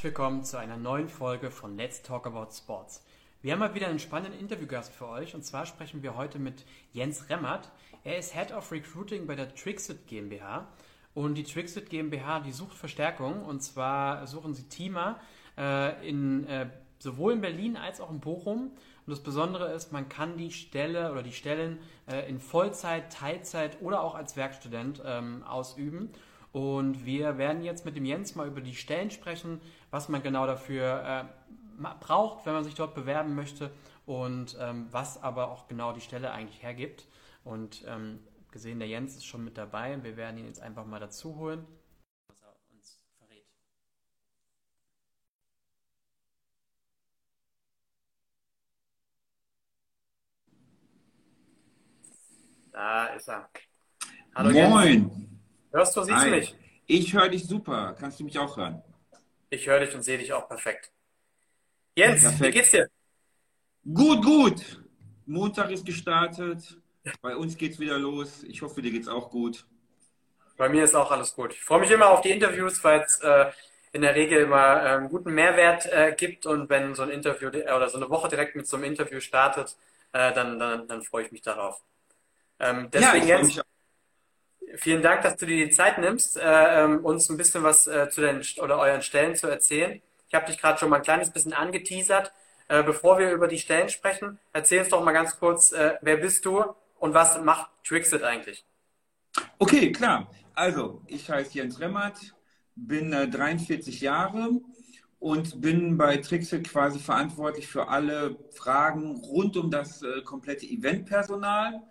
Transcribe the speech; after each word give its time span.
herzlich 0.00 0.16
willkommen 0.16 0.44
zu 0.44 0.56
einer 0.56 0.78
neuen 0.78 1.10
Folge 1.10 1.50
von 1.50 1.76
Let's 1.76 2.00
Talk 2.00 2.26
About 2.26 2.52
Sports. 2.56 3.04
Wir 3.42 3.52
haben 3.52 3.58
mal 3.58 3.74
wieder 3.74 3.88
einen 3.88 3.98
spannenden 3.98 4.40
Interviewgast 4.40 4.94
für 4.94 5.06
euch 5.06 5.34
und 5.34 5.44
zwar 5.44 5.66
sprechen 5.66 6.02
wir 6.02 6.16
heute 6.16 6.38
mit 6.38 6.64
Jens 6.94 7.28
Remmert. 7.28 7.70
Er 8.02 8.16
ist 8.16 8.34
Head 8.34 8.50
of 8.50 8.72
Recruiting 8.72 9.26
bei 9.26 9.34
der 9.34 9.54
Trixit 9.54 10.06
GmbH 10.06 10.68
und 11.12 11.34
die 11.34 11.42
Trixit 11.42 11.90
GmbH, 11.90 12.40
die 12.40 12.52
sucht 12.52 12.78
Verstärkung 12.78 13.44
und 13.44 13.60
zwar 13.60 14.26
suchen 14.26 14.54
sie 14.54 14.70
Teamer 14.70 15.20
äh, 15.58 16.08
in, 16.08 16.46
äh, 16.46 16.70
sowohl 16.98 17.34
in 17.34 17.42
Berlin 17.42 17.76
als 17.76 18.00
auch 18.00 18.10
in 18.10 18.20
Bochum. 18.20 18.70
Und 19.04 19.10
das 19.10 19.22
Besondere 19.22 19.70
ist, 19.74 19.92
man 19.92 20.08
kann 20.08 20.38
die 20.38 20.50
Stelle 20.50 21.12
oder 21.12 21.22
die 21.22 21.32
Stellen 21.32 21.78
äh, 22.10 22.26
in 22.26 22.40
Vollzeit, 22.40 23.12
Teilzeit 23.12 23.82
oder 23.82 24.00
auch 24.00 24.14
als 24.14 24.34
Werkstudent 24.34 25.02
ähm, 25.04 25.42
ausüben. 25.42 26.10
Und 26.52 27.06
wir 27.06 27.38
werden 27.38 27.62
jetzt 27.62 27.84
mit 27.84 27.96
dem 27.96 28.04
Jens 28.04 28.34
mal 28.34 28.48
über 28.48 28.60
die 28.60 28.74
Stellen 28.74 29.10
sprechen, 29.10 29.60
was 29.90 30.08
man 30.08 30.22
genau 30.22 30.46
dafür 30.46 31.28
äh, 31.80 31.84
braucht, 32.00 32.46
wenn 32.46 32.52
man 32.52 32.64
sich 32.64 32.74
dort 32.74 32.94
bewerben 32.94 33.34
möchte 33.34 33.70
und 34.06 34.56
ähm, 34.60 34.88
was 34.90 35.22
aber 35.22 35.50
auch 35.50 35.68
genau 35.68 35.92
die 35.92 36.00
Stelle 36.00 36.30
eigentlich 36.30 36.62
hergibt. 36.62 37.06
Und 37.44 37.84
ähm, 37.86 38.20
gesehen, 38.50 38.78
der 38.78 38.88
Jens 38.88 39.16
ist 39.16 39.24
schon 39.24 39.44
mit 39.44 39.56
dabei. 39.56 40.02
Wir 40.02 40.16
werden 40.16 40.38
ihn 40.38 40.46
jetzt 40.46 40.60
einfach 40.60 40.84
mal 40.84 41.00
dazu 41.00 41.36
holen, 41.36 41.66
was 42.28 42.42
er 42.42 42.54
uns 42.72 43.02
verrät. 43.18 43.46
Da 52.72 53.06
ist 53.06 53.28
er. 53.28 53.48
Hallo 54.34 54.50
Moin. 54.50 55.08
Jens. 55.08 55.12
Hörst 55.72 55.96
du, 55.96 56.02
siehst 56.02 56.24
du 56.24 56.30
mich? 56.30 56.56
Ich 56.86 57.14
höre 57.14 57.28
dich 57.28 57.46
super. 57.46 57.94
Kannst 57.98 58.18
du 58.20 58.24
mich 58.24 58.38
auch 58.38 58.56
hören? 58.56 58.82
Ich 59.50 59.66
höre 59.66 59.80
dich 59.80 59.94
und 59.94 60.02
sehe 60.02 60.18
dich 60.18 60.32
auch 60.32 60.48
perfekt. 60.48 60.92
Jens, 61.96 62.22
perfekt. 62.22 62.42
wie 62.42 62.50
geht's 62.50 62.70
dir? 62.70 62.88
Gut, 63.92 64.24
gut. 64.24 64.82
Montag 65.26 65.70
ist 65.70 65.84
gestartet. 65.84 66.78
Bei 67.20 67.34
uns 67.36 67.56
geht's 67.56 67.78
wieder 67.78 67.98
los. 67.98 68.44
Ich 68.44 68.62
hoffe, 68.62 68.80
dir 68.80 68.90
geht's 68.90 69.08
auch 69.08 69.30
gut. 69.30 69.66
Bei 70.56 70.68
mir 70.68 70.84
ist 70.84 70.94
auch 70.94 71.10
alles 71.10 71.34
gut. 71.34 71.52
Ich 71.52 71.60
freue 71.62 71.80
mich 71.80 71.90
immer 71.90 72.10
auf 72.10 72.20
die 72.20 72.30
Interviews, 72.30 72.82
weil 72.84 73.00
es 73.00 73.18
äh, 73.20 73.50
in 73.92 74.02
der 74.02 74.14
Regel 74.14 74.42
immer 74.42 74.82
äh, 74.84 74.88
einen 74.90 75.08
guten 75.08 75.32
Mehrwert 75.32 75.86
äh, 75.86 76.14
gibt 76.16 76.46
und 76.46 76.68
wenn 76.68 76.94
so 76.94 77.02
ein 77.02 77.10
Interview 77.10 77.48
oder 77.48 77.88
so 77.88 77.96
eine 77.96 78.08
Woche 78.10 78.28
direkt 78.28 78.54
mit 78.54 78.66
so 78.66 78.76
einem 78.76 78.84
Interview 78.84 79.20
startet, 79.20 79.76
äh, 80.12 80.32
dann, 80.32 80.58
dann, 80.58 80.86
dann 80.86 81.02
freue 81.02 81.24
ich 81.24 81.32
mich 81.32 81.42
darauf. 81.42 81.82
Ähm, 82.58 82.88
deswegen 82.92 83.26
ja, 83.26 83.38
Jens, 83.38 83.60
vielen 84.76 85.02
Dank, 85.02 85.22
dass 85.22 85.36
du 85.36 85.46
dir 85.46 85.66
die 85.66 85.70
Zeit 85.70 85.98
nimmst, 85.98 86.36
äh, 86.36 86.84
ähm, 86.84 87.04
uns 87.04 87.28
ein 87.28 87.36
bisschen 87.36 87.62
was 87.62 87.86
äh, 87.86 88.08
zu 88.10 88.20
den 88.20 88.42
oder 88.62 88.78
euren 88.78 89.02
Stellen 89.02 89.34
zu 89.36 89.46
erzählen. 89.46 90.00
Ich 90.28 90.34
habe 90.34 90.46
dich 90.46 90.58
gerade 90.58 90.78
schon 90.78 90.90
mal 90.90 90.96
ein 90.96 91.02
kleines 91.02 91.30
bisschen 91.30 91.52
angeteasert. 91.52 92.32
Äh, 92.68 92.84
bevor 92.84 93.18
wir 93.18 93.32
über 93.32 93.48
die 93.48 93.58
Stellen 93.58 93.88
sprechen, 93.88 94.38
erzähl 94.52 94.80
uns 94.80 94.90
doch 94.90 95.04
mal 95.04 95.10
ganz 95.10 95.38
kurz, 95.40 95.72
äh, 95.72 95.94
wer 96.02 96.18
bist 96.18 96.44
du 96.44 96.62
und 97.00 97.14
was 97.14 97.40
macht 97.42 97.68
Trixit 97.84 98.22
eigentlich? 98.22 98.64
Okay, 99.58 99.90
klar. 99.90 100.30
Also, 100.54 101.02
ich 101.08 101.28
heiße 101.28 101.58
Jens 101.58 101.80
Remmert, 101.80 102.34
bin 102.76 103.10
43 103.10 104.00
äh, 104.00 104.04
Jahre 104.04 104.50
und 105.18 105.60
bin 105.60 105.96
bei 105.96 106.18
Trixit 106.18 106.68
quasi 106.68 107.00
verantwortlich 107.00 107.66
für 107.66 107.88
alle 107.88 108.36
Fragen 108.52 109.16
rund 109.16 109.56
um 109.56 109.70
das 109.70 110.02
äh, 110.02 110.22
komplette 110.22 110.66
Eventpersonal 110.66 111.82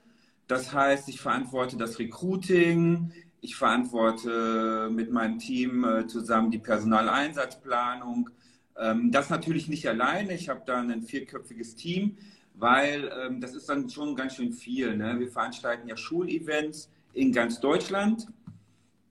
das 0.49 0.73
heißt, 0.73 1.07
ich 1.09 1.21
verantworte 1.21 1.77
das 1.77 1.99
Recruiting, 1.99 3.13
ich 3.39 3.55
verantworte 3.55 4.89
mit 4.91 5.11
meinem 5.11 5.37
Team 5.37 5.83
äh, 5.83 6.07
zusammen 6.07 6.49
die 6.49 6.57
Personaleinsatzplanung. 6.57 8.31
Ähm, 8.75 9.11
das 9.11 9.29
natürlich 9.29 9.67
nicht 9.67 9.87
alleine. 9.87 10.33
Ich 10.33 10.49
habe 10.49 10.63
da 10.65 10.81
ein 10.81 11.03
vierköpfiges 11.03 11.75
Team, 11.75 12.17
weil 12.55 13.11
ähm, 13.15 13.39
das 13.41 13.53
ist 13.53 13.69
dann 13.69 13.91
schon 13.91 14.15
ganz 14.15 14.35
schön 14.37 14.51
viel. 14.51 14.97
Ne? 14.97 15.19
Wir 15.19 15.29
veranstalten 15.29 15.87
ja 15.87 15.95
Schulevents 15.95 16.89
in 17.13 17.31
ganz 17.31 17.59
Deutschland, 17.59 18.25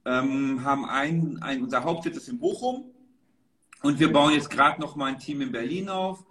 ähm, 0.06 0.64
haben 0.64 0.86
ein, 0.86 1.38
ein, 1.40 1.62
unser 1.62 1.84
Hauptsitz 1.84 2.16
ist 2.16 2.28
in 2.28 2.40
Bochum 2.40 2.90
und 3.82 4.00
wir 4.00 4.12
bauen 4.12 4.32
jetzt 4.32 4.50
gerade 4.50 4.80
noch 4.80 4.96
mal 4.96 5.06
ein 5.06 5.20
Team 5.20 5.40
in 5.40 5.52
Berlin 5.52 5.88
auf. 5.88 6.24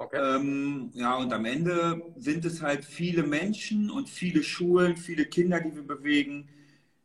Okay. 0.00 0.16
Ähm, 0.16 0.90
ja, 0.94 1.14
und 1.16 1.30
am 1.30 1.44
Ende 1.44 2.00
sind 2.16 2.46
es 2.46 2.62
halt 2.62 2.86
viele 2.86 3.22
Menschen 3.22 3.90
und 3.90 4.08
viele 4.08 4.42
Schulen, 4.42 4.96
viele 4.96 5.26
Kinder, 5.26 5.60
die 5.60 5.76
wir 5.76 5.86
bewegen. 5.86 6.48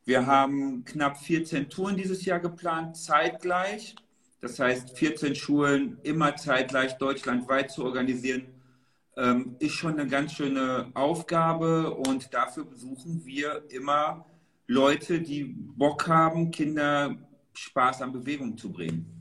Wir 0.06 0.25
haben 0.25 0.85
knapp 0.85 1.17
14 1.17 1.69
Touren 1.69 1.97
dieses 1.97 2.23
Jahr 2.23 2.39
geplant, 2.39 2.95
zeitgleich. 2.95 3.95
Das 4.39 4.59
heißt, 4.59 4.97
14 4.97 5.35
Schulen 5.35 5.97
immer 6.03 6.38
zeitgleich 6.38 6.97
deutschlandweit 6.97 7.69
zu 7.69 7.84
organisieren, 7.84 8.47
ähm, 9.17 9.57
ist 9.59 9.73
schon 9.73 10.00
eine 10.00 10.07
ganz 10.07 10.31
schöne 10.31 10.89
Aufgabe. 10.94 11.94
Und 11.95 12.34
dafür 12.34 12.63
besuchen 12.63 13.25
wir 13.25 13.66
immer 13.72 14.25
Leute, 14.67 15.19
die 15.19 15.44
Bock 15.44 16.07
haben, 16.07 16.50
Kinder 16.50 17.17
Spaß 17.53 18.03
an 18.03 18.13
Bewegung 18.13 18.57
zu 18.57 18.72
bringen 18.72 19.14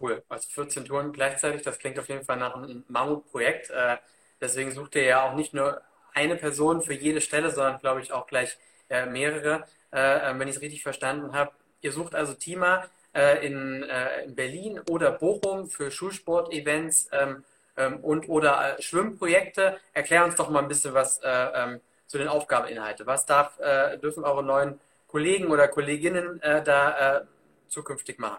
cool. 0.00 0.22
Also 0.28 0.48
14 0.50 0.84
Touren 0.84 1.12
gleichzeitig, 1.12 1.62
das 1.62 1.78
klingt 1.78 1.98
auf 1.98 2.08
jeden 2.08 2.24
Fall 2.24 2.36
nach 2.36 2.54
einem 2.54 2.84
Mammutprojekt. 2.88 3.70
Äh, 3.70 3.96
deswegen 4.40 4.72
sucht 4.72 4.94
ihr 4.96 5.04
ja 5.04 5.28
auch 5.28 5.34
nicht 5.34 5.54
nur 5.54 5.80
eine 6.14 6.36
Person 6.36 6.82
für 6.82 6.94
jede 6.94 7.20
Stelle, 7.20 7.50
sondern 7.50 7.78
glaube 7.78 8.00
ich 8.00 8.12
auch 8.12 8.26
gleich 8.26 8.58
äh, 8.88 9.06
mehrere, 9.06 9.64
äh, 9.90 10.34
wenn 10.38 10.48
ich 10.48 10.56
es 10.56 10.62
richtig 10.62 10.82
verstanden 10.82 11.32
habe. 11.34 11.52
Ihr 11.82 11.92
sucht 11.92 12.14
also 12.14 12.34
Teamer 12.34 12.84
in, 13.12 13.82
in, 13.82 14.34
Berlin 14.36 14.80
oder 14.88 15.10
Bochum 15.10 15.68
für 15.68 15.90
Schulsportevents 15.90 17.08
ähm, 17.10 17.42
ähm, 17.76 17.96
und 18.04 18.28
oder 18.28 18.76
Schwimmprojekte. 18.78 19.80
Erklär 19.92 20.24
uns 20.24 20.36
doch 20.36 20.48
mal 20.48 20.60
ein 20.60 20.68
bisschen 20.68 20.94
was 20.94 21.20
ähm, 21.24 21.80
zu 22.06 22.18
den 22.18 22.28
Aufgabeninhalten. 22.28 23.06
Was 23.06 23.26
darf, 23.26 23.56
dürfen 24.00 24.22
eure 24.22 24.44
neuen 24.44 24.78
Kollegen 25.08 25.48
oder 25.48 25.66
Kolleginnen 25.66 26.40
da 26.40 27.22
zukünftig 27.68 28.18
machen? 28.18 28.38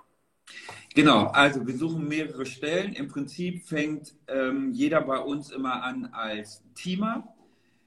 Genau, 0.93 1.27
also 1.27 1.65
wir 1.65 1.77
suchen 1.77 2.07
mehrere 2.07 2.45
Stellen. 2.45 2.93
Im 2.93 3.07
Prinzip 3.07 3.63
fängt 3.63 4.13
ähm, 4.27 4.73
jeder 4.73 5.01
bei 5.01 5.19
uns 5.19 5.49
immer 5.49 5.83
an 5.83 6.09
als 6.11 6.63
Teamer. 6.75 7.33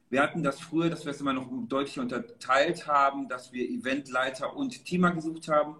Wir 0.09 0.23
hatten 0.23 0.43
das 0.43 0.61
früher, 0.61 0.89
dass 0.89 1.05
wir 1.05 1.11
es 1.11 1.21
immer 1.21 1.33
noch 1.33 1.49
deutlich 1.69 1.99
unterteilt 1.99 2.87
haben, 2.87 3.29
dass 3.29 3.53
wir 3.53 3.69
Eventleiter 3.69 4.57
und 4.57 4.85
Teamer 4.85 5.11
gesucht 5.11 5.49
haben. 5.49 5.77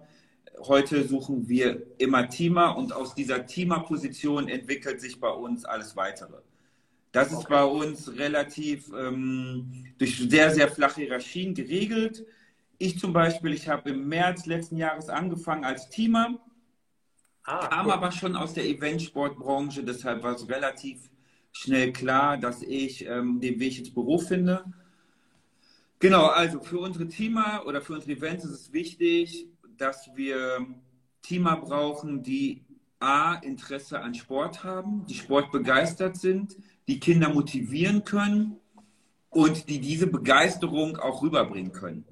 Heute 0.59 1.07
suchen 1.07 1.47
wir 1.47 1.83
immer 1.97 2.29
Teamer 2.29 2.77
und 2.77 2.93
aus 2.93 3.15
dieser 3.15 3.45
Teamer-Position 3.45 4.47
entwickelt 4.47 5.01
sich 5.01 5.19
bei 5.19 5.29
uns 5.29 5.65
alles 5.65 5.95
weitere. 5.95 6.37
Das 7.11 7.29
ist 7.29 7.37
okay. 7.37 7.47
bei 7.49 7.63
uns 7.63 8.17
relativ 8.17 8.91
ähm, 8.93 9.85
durch 9.97 10.17
sehr, 10.17 10.51
sehr 10.51 10.67
flache 10.67 11.01
Hierarchien 11.01 11.55
geregelt. 11.55 12.25
Ich 12.77 12.99
zum 12.99 13.13
Beispiel, 13.13 13.53
ich 13.53 13.67
habe 13.67 13.91
im 13.91 14.07
März 14.07 14.45
letzten 14.45 14.77
Jahres 14.77 15.09
angefangen 15.09 15.63
als 15.63 15.89
Teamer 15.89 16.39
Ah, 17.45 17.67
kam 17.67 17.85
cool. 17.85 17.93
aber 17.93 18.11
schon 18.11 18.35
aus 18.35 18.53
der 18.53 18.65
Eventsportbranche, 18.65 19.83
deshalb 19.83 20.23
war 20.23 20.35
es 20.35 20.49
relativ 20.49 21.09
schnell 21.51 21.93
klar, 21.93 22.37
dass 22.37 22.61
ich 22.61 23.05
ähm, 23.05 23.39
den 23.39 23.59
Weg 23.59 23.77
ins 23.77 23.93
Büro 23.93 24.17
finde. 24.17 24.65
Genau, 25.99 26.25
also 26.25 26.59
für 26.59 26.79
unsere 26.79 27.07
Teamer 27.07 27.63
oder 27.65 27.81
für 27.81 27.93
unsere 27.93 28.13
Events 28.13 28.43
ist 28.45 28.51
es 28.51 28.73
wichtig, 28.73 29.47
dass 29.77 30.09
wir 30.15 30.65
Teamer 31.21 31.57
brauchen, 31.57 32.23
die 32.23 32.63
A, 32.99 33.35
Interesse 33.35 34.01
an 34.01 34.13
Sport 34.13 34.63
haben, 34.63 35.05
die 35.07 35.15
Sport 35.15 35.51
begeistert 35.51 36.17
sind, 36.17 36.57
die 36.87 36.99
Kinder 36.99 37.29
motivieren 37.29 38.03
können 38.03 38.57
und 39.29 39.69
die 39.69 39.79
diese 39.79 40.07
Begeisterung 40.07 40.97
auch 40.97 41.21
rüberbringen 41.21 41.71
können. 41.71 42.05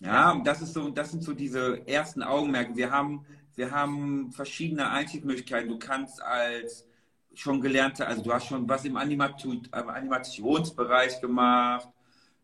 Ja, 0.00 0.40
das 0.44 0.62
ist 0.62 0.74
so, 0.74 0.90
das 0.90 1.10
sind 1.10 1.24
so 1.24 1.32
diese 1.32 1.86
ersten 1.88 2.22
Augenmerke. 2.22 2.76
Wir 2.76 2.90
haben 2.90 3.26
wir 3.58 3.70
haben 3.72 4.30
verschiedene 4.30 4.88
Einstiegsmöglichkeiten. 4.88 5.68
Du 5.68 5.80
kannst 5.80 6.22
als 6.22 6.86
schon 7.34 7.60
gelernter, 7.60 8.06
also 8.06 8.22
du 8.22 8.32
hast 8.32 8.46
schon 8.46 8.68
was 8.68 8.84
im 8.84 8.96
Animationsbereich 8.96 11.20
gemacht. 11.20 11.88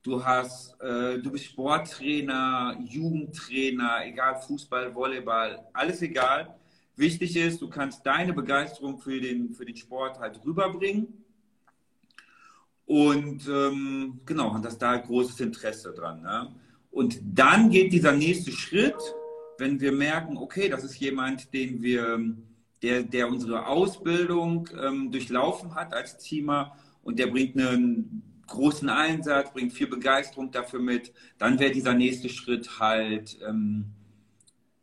Du 0.03 0.25
hast, 0.25 0.75
äh, 0.81 1.21
du 1.21 1.31
bist 1.31 1.45
Sporttrainer, 1.45 2.77
Jugendtrainer, 2.85 4.05
egal 4.05 4.41
Fußball, 4.41 4.93
Volleyball, 4.93 5.65
alles 5.73 6.03
egal. 6.03 6.53
Wichtig 6.97 7.37
ist, 7.37 7.63
du 7.63 7.71
kannst 7.71 8.05
deine 8.05 8.33
Begeisterung 8.33 8.99
für 8.99 9.21
den, 9.21 9.55
für 9.55 9.65
den 9.65 9.77
Sport 9.77 10.19
halt 10.19 10.45
rüberbringen. 10.45 11.25
Und 12.87 13.47
ähm, 13.49 14.21
genau, 14.27 14.53
und 14.53 14.65
das 14.65 14.79
da 14.79 14.97
großes 14.97 15.39
Interesse 15.41 15.93
dran. 15.93 16.23
Ne? 16.23 16.53
Und 16.91 17.21
dann 17.23 17.71
geht 17.71 17.93
dieser 17.93 18.11
nächste 18.13 18.51
Schritt, 18.51 18.97
wenn 19.59 19.81
wir 19.81 19.93
merken, 19.93 20.37
okay, 20.37 20.69
das 20.69 20.85
ist 20.85 20.99
jemand, 20.99 21.53
den 21.53 21.83
wir, 21.83 22.21
der, 22.83 23.03
der 23.03 23.29
unsere 23.29 23.67
Ausbildung 23.67 24.69
ähm, 24.81 25.11
durchlaufen 25.11 25.75
hat 25.75 25.95
als 25.95 26.19
Teamer 26.19 26.77
und 27.03 27.19
der 27.19 27.29
bringt 27.29 27.59
einen 27.59 28.23
großen 28.47 28.89
Einsatz, 28.89 29.53
bringt 29.53 29.73
viel 29.73 29.87
Begeisterung 29.87 30.51
dafür 30.51 30.81
mit, 30.81 31.13
dann 31.39 31.59
wäre 31.59 31.73
dieser 31.73 31.95
nächste 31.95 32.29
Schritt 32.29 32.79
halt 32.79 33.39
ähm, 33.47 33.87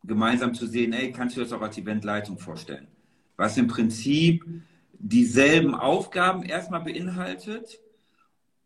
gemeinsam 0.04 0.54
zu 0.54 0.66
sehen, 0.66 0.92
ey, 0.92 1.12
kannst 1.12 1.36
du 1.36 1.40
das 1.40 1.52
auch 1.52 1.62
als 1.62 1.78
Eventleitung 1.78 2.38
vorstellen? 2.38 2.88
Was 3.36 3.56
im 3.56 3.68
Prinzip 3.68 4.44
dieselben 4.92 5.74
Aufgaben 5.74 6.42
erstmal 6.42 6.80
beinhaltet, 6.80 7.80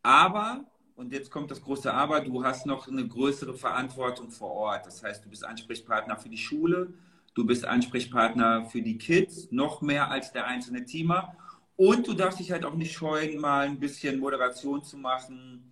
aber, 0.03 0.65
und 0.97 1.13
jetzt 1.13 1.31
kommt 1.31 1.51
das 1.51 1.63
große 1.63 1.93
Aber, 1.93 2.21
du 2.21 2.43
hast 2.43 2.67
noch 2.67 2.89
eine 2.89 3.07
größere 3.07 3.55
Verantwortung 3.55 4.31
vor 4.31 4.51
Ort. 4.53 4.87
Das 4.87 5.03
heißt, 5.03 5.25
du 5.25 5.29
bist 5.29 5.45
Ansprechpartner 5.45 6.17
für 6.17 6.31
die 6.31 6.39
Schule, 6.39 6.93
du 7.35 7.45
bist 7.45 7.67
Ansprechpartner 7.67 8.65
für 8.65 8.81
die 8.81 8.97
Kids, 8.97 9.49
noch 9.51 9.83
mehr 9.83 10.11
als 10.11 10.33
der 10.33 10.47
einzelne 10.47 10.85
Teamer. 10.85 11.37
Und 11.77 12.09
du 12.09 12.15
darfst 12.15 12.41
dich 12.41 12.51
halt 12.51 12.65
auch 12.65 12.75
nicht 12.75 12.95
scheuen, 12.95 13.39
mal 13.39 13.67
ein 13.67 13.79
bisschen 13.79 14.19
Moderation 14.19 14.83
zu 14.83 14.97
machen, 14.97 15.71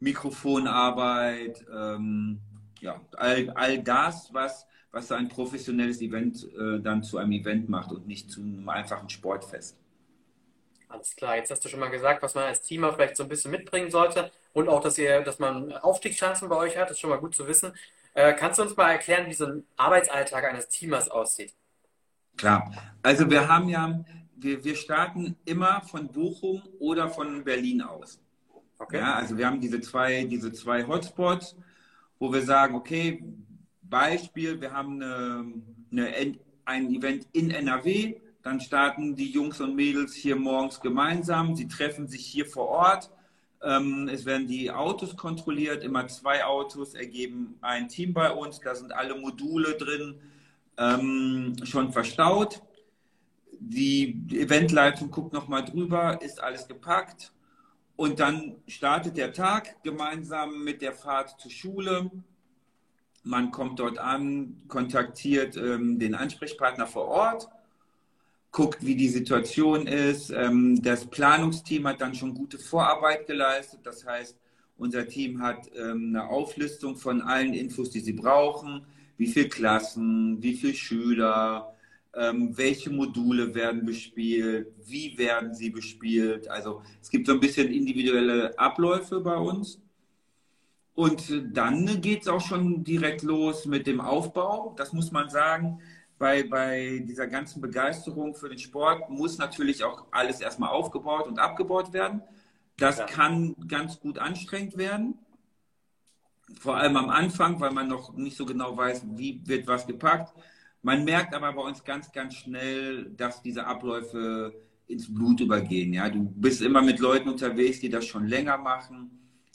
Mikrofonarbeit, 0.00 1.64
ähm, 1.72 2.40
ja, 2.80 3.00
all, 3.16 3.50
all 3.50 3.82
das, 3.82 4.34
was, 4.34 4.66
was 4.90 5.12
ein 5.12 5.28
professionelles 5.28 6.00
Event 6.00 6.44
äh, 6.58 6.80
dann 6.80 7.04
zu 7.04 7.18
einem 7.18 7.32
Event 7.32 7.68
macht 7.68 7.92
und 7.92 8.08
nicht 8.08 8.30
zu 8.30 8.40
einem 8.40 8.68
einfachen 8.68 9.08
Sportfest. 9.08 9.76
Alles 10.88 11.16
klar, 11.16 11.36
jetzt 11.36 11.50
hast 11.50 11.64
du 11.64 11.68
schon 11.68 11.80
mal 11.80 11.90
gesagt, 11.90 12.22
was 12.22 12.34
man 12.34 12.44
als 12.44 12.62
Teamer 12.62 12.92
vielleicht 12.92 13.16
so 13.16 13.24
ein 13.24 13.28
bisschen 13.28 13.50
mitbringen 13.50 13.90
sollte 13.90 14.30
und 14.52 14.68
auch, 14.68 14.80
dass 14.80 14.98
ihr, 14.98 15.22
dass 15.22 15.38
man 15.38 15.72
Aufstiegschancen 15.72 16.48
bei 16.48 16.56
euch 16.56 16.76
hat, 16.76 16.84
das 16.84 16.92
ist 16.92 17.00
schon 17.00 17.10
mal 17.10 17.18
gut 17.18 17.34
zu 17.34 17.46
wissen. 17.48 17.72
Äh, 18.14 18.34
kannst 18.34 18.58
du 18.58 18.62
uns 18.62 18.76
mal 18.76 18.92
erklären, 18.92 19.26
wie 19.26 19.34
so 19.34 19.46
ein 19.46 19.64
Arbeitsalltag 19.76 20.44
eines 20.44 20.68
Teamers 20.68 21.10
aussieht? 21.10 21.54
Klar, 22.36 22.72
also 23.02 23.28
wir 23.28 23.48
haben 23.48 23.68
ja, 23.68 24.04
wir, 24.36 24.62
wir 24.64 24.76
starten 24.76 25.36
immer 25.44 25.82
von 25.82 26.08
Bochum 26.08 26.62
oder 26.78 27.08
von 27.08 27.44
Berlin 27.44 27.82
aus. 27.82 28.20
Okay. 28.78 28.98
Ja, 28.98 29.14
also 29.14 29.36
wir 29.36 29.46
haben 29.46 29.60
diese 29.60 29.80
zwei, 29.80 30.24
diese 30.24 30.52
zwei 30.52 30.86
Hotspots, 30.86 31.56
wo 32.18 32.32
wir 32.32 32.42
sagen, 32.42 32.74
okay, 32.74 33.22
Beispiel, 33.82 34.60
wir 34.60 34.72
haben 34.72 35.02
eine, 35.02 35.52
eine, 35.90 36.38
ein 36.64 36.94
Event 36.94 37.26
in 37.32 37.50
NRW, 37.50 38.16
dann 38.46 38.60
starten 38.60 39.16
die 39.16 39.32
Jungs 39.32 39.60
und 39.60 39.74
Mädels 39.74 40.14
hier 40.14 40.36
morgens 40.36 40.80
gemeinsam. 40.80 41.56
Sie 41.56 41.66
treffen 41.66 42.06
sich 42.06 42.24
hier 42.24 42.46
vor 42.46 42.68
Ort. 42.68 43.10
Ähm, 43.60 44.08
es 44.08 44.24
werden 44.24 44.46
die 44.46 44.70
Autos 44.70 45.16
kontrolliert. 45.16 45.82
Immer 45.82 46.06
zwei 46.06 46.44
Autos 46.44 46.94
ergeben 46.94 47.58
ein 47.60 47.88
Team 47.88 48.12
bei 48.12 48.30
uns. 48.30 48.60
Da 48.60 48.76
sind 48.76 48.92
alle 48.92 49.16
Module 49.16 49.74
drin, 49.74 50.20
ähm, 50.78 51.56
schon 51.64 51.90
verstaut. 51.90 52.62
Die 53.58 54.24
Eventleitung 54.30 55.10
guckt 55.10 55.32
nochmal 55.32 55.64
drüber, 55.64 56.22
ist 56.22 56.40
alles 56.40 56.68
gepackt. 56.68 57.32
Und 57.96 58.20
dann 58.20 58.62
startet 58.68 59.16
der 59.16 59.32
Tag 59.32 59.82
gemeinsam 59.82 60.62
mit 60.62 60.82
der 60.82 60.92
Fahrt 60.92 61.40
zur 61.40 61.50
Schule. 61.50 62.12
Man 63.24 63.50
kommt 63.50 63.80
dort 63.80 63.98
an, 63.98 64.62
kontaktiert 64.68 65.56
ähm, 65.56 65.98
den 65.98 66.14
Ansprechpartner 66.14 66.86
vor 66.86 67.08
Ort 67.08 67.48
guckt, 68.56 68.86
wie 68.86 68.96
die 68.96 69.10
Situation 69.10 69.86
ist. 69.86 70.30
Ähm, 70.30 70.80
das 70.82 71.04
Planungsteam 71.04 71.86
hat 71.86 72.00
dann 72.00 72.14
schon 72.14 72.32
gute 72.32 72.58
Vorarbeit 72.58 73.26
geleistet. 73.26 73.80
Das 73.84 74.06
heißt, 74.06 74.34
unser 74.78 75.06
Team 75.06 75.42
hat 75.42 75.70
ähm, 75.76 76.06
eine 76.08 76.26
Auflistung 76.30 76.96
von 76.96 77.20
allen 77.20 77.52
Infos, 77.52 77.90
die 77.90 78.00
sie 78.00 78.14
brauchen. 78.14 78.86
Wie 79.18 79.26
viele 79.26 79.50
Klassen, 79.50 80.42
wie 80.42 80.54
viele 80.54 80.72
Schüler, 80.72 81.74
ähm, 82.14 82.56
welche 82.56 82.88
Module 82.88 83.54
werden 83.54 83.84
bespielt, 83.84 84.68
wie 84.86 85.18
werden 85.18 85.54
sie 85.54 85.68
bespielt. 85.68 86.48
Also 86.48 86.80
es 87.02 87.10
gibt 87.10 87.26
so 87.26 87.34
ein 87.34 87.40
bisschen 87.40 87.70
individuelle 87.70 88.58
Abläufe 88.58 89.20
bei 89.20 89.36
uns. 89.36 89.82
Und 90.94 91.42
dann 91.52 92.00
geht 92.00 92.22
es 92.22 92.28
auch 92.28 92.40
schon 92.40 92.84
direkt 92.84 93.22
los 93.22 93.66
mit 93.66 93.86
dem 93.86 94.00
Aufbau. 94.00 94.72
Das 94.78 94.94
muss 94.94 95.12
man 95.12 95.28
sagen 95.28 95.78
bei, 96.18 96.42
bei 96.44 97.02
dieser 97.04 97.26
ganzen 97.26 97.60
Begeisterung 97.60 98.34
für 98.34 98.48
den 98.48 98.58
Sport 98.58 99.10
muss 99.10 99.38
natürlich 99.38 99.84
auch 99.84 100.06
alles 100.10 100.40
erstmal 100.40 100.70
aufgebaut 100.70 101.26
und 101.26 101.38
abgebaut 101.38 101.92
werden. 101.92 102.22
Das 102.78 102.98
ja. 102.98 103.06
kann 103.06 103.54
ganz 103.68 104.00
gut 104.00 104.18
anstrengend 104.18 104.76
werden. 104.76 105.18
Vor 106.60 106.76
allem 106.76 106.96
am 106.96 107.10
Anfang, 107.10 107.60
weil 107.60 107.72
man 107.72 107.88
noch 107.88 108.14
nicht 108.14 108.36
so 108.36 108.46
genau 108.46 108.76
weiß, 108.76 109.02
wie 109.16 109.42
wird 109.44 109.66
was 109.66 109.86
gepackt. 109.86 110.32
Man 110.82 111.04
merkt 111.04 111.34
aber 111.34 111.52
bei 111.52 111.62
uns 111.62 111.82
ganz, 111.82 112.12
ganz 112.12 112.34
schnell, 112.34 113.10
dass 113.16 113.42
diese 113.42 113.66
Abläufe 113.66 114.54
ins 114.86 115.12
Blut 115.12 115.40
übergehen. 115.40 115.92
Ja, 115.92 116.08
du 116.08 116.22
bist 116.22 116.62
immer 116.62 116.80
mit 116.80 117.00
Leuten 117.00 117.28
unterwegs, 117.28 117.80
die 117.80 117.88
das 117.88 118.06
schon 118.06 118.26
länger 118.26 118.56
machen. 118.56 119.10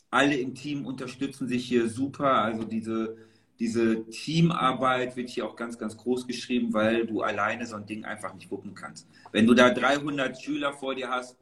Alle 0.10 0.36
im 0.36 0.54
Team 0.54 0.86
unterstützen 0.86 1.48
sich 1.48 1.66
hier 1.66 1.88
super. 1.88 2.34
Also 2.34 2.66
diese, 2.66 3.18
diese 3.62 4.10
Teamarbeit 4.10 5.16
wird 5.16 5.30
hier 5.30 5.46
auch 5.46 5.56
ganz, 5.56 5.78
ganz 5.78 5.96
groß 5.96 6.26
geschrieben, 6.26 6.74
weil 6.74 7.06
du 7.06 7.22
alleine 7.22 7.68
so 7.68 7.76
ein 7.76 7.86
Ding 7.86 8.06
einfach 8.06 8.34
nicht 8.34 8.50
wuppen 8.50 8.74
kannst. 8.74 9.08
Wenn 9.32 9.46
du 9.46 9.54
da 9.54 9.70
300 9.70 10.42
Schüler 10.42 10.74
vor 10.74 10.96
dir 10.96 11.12
hast, 11.12 11.38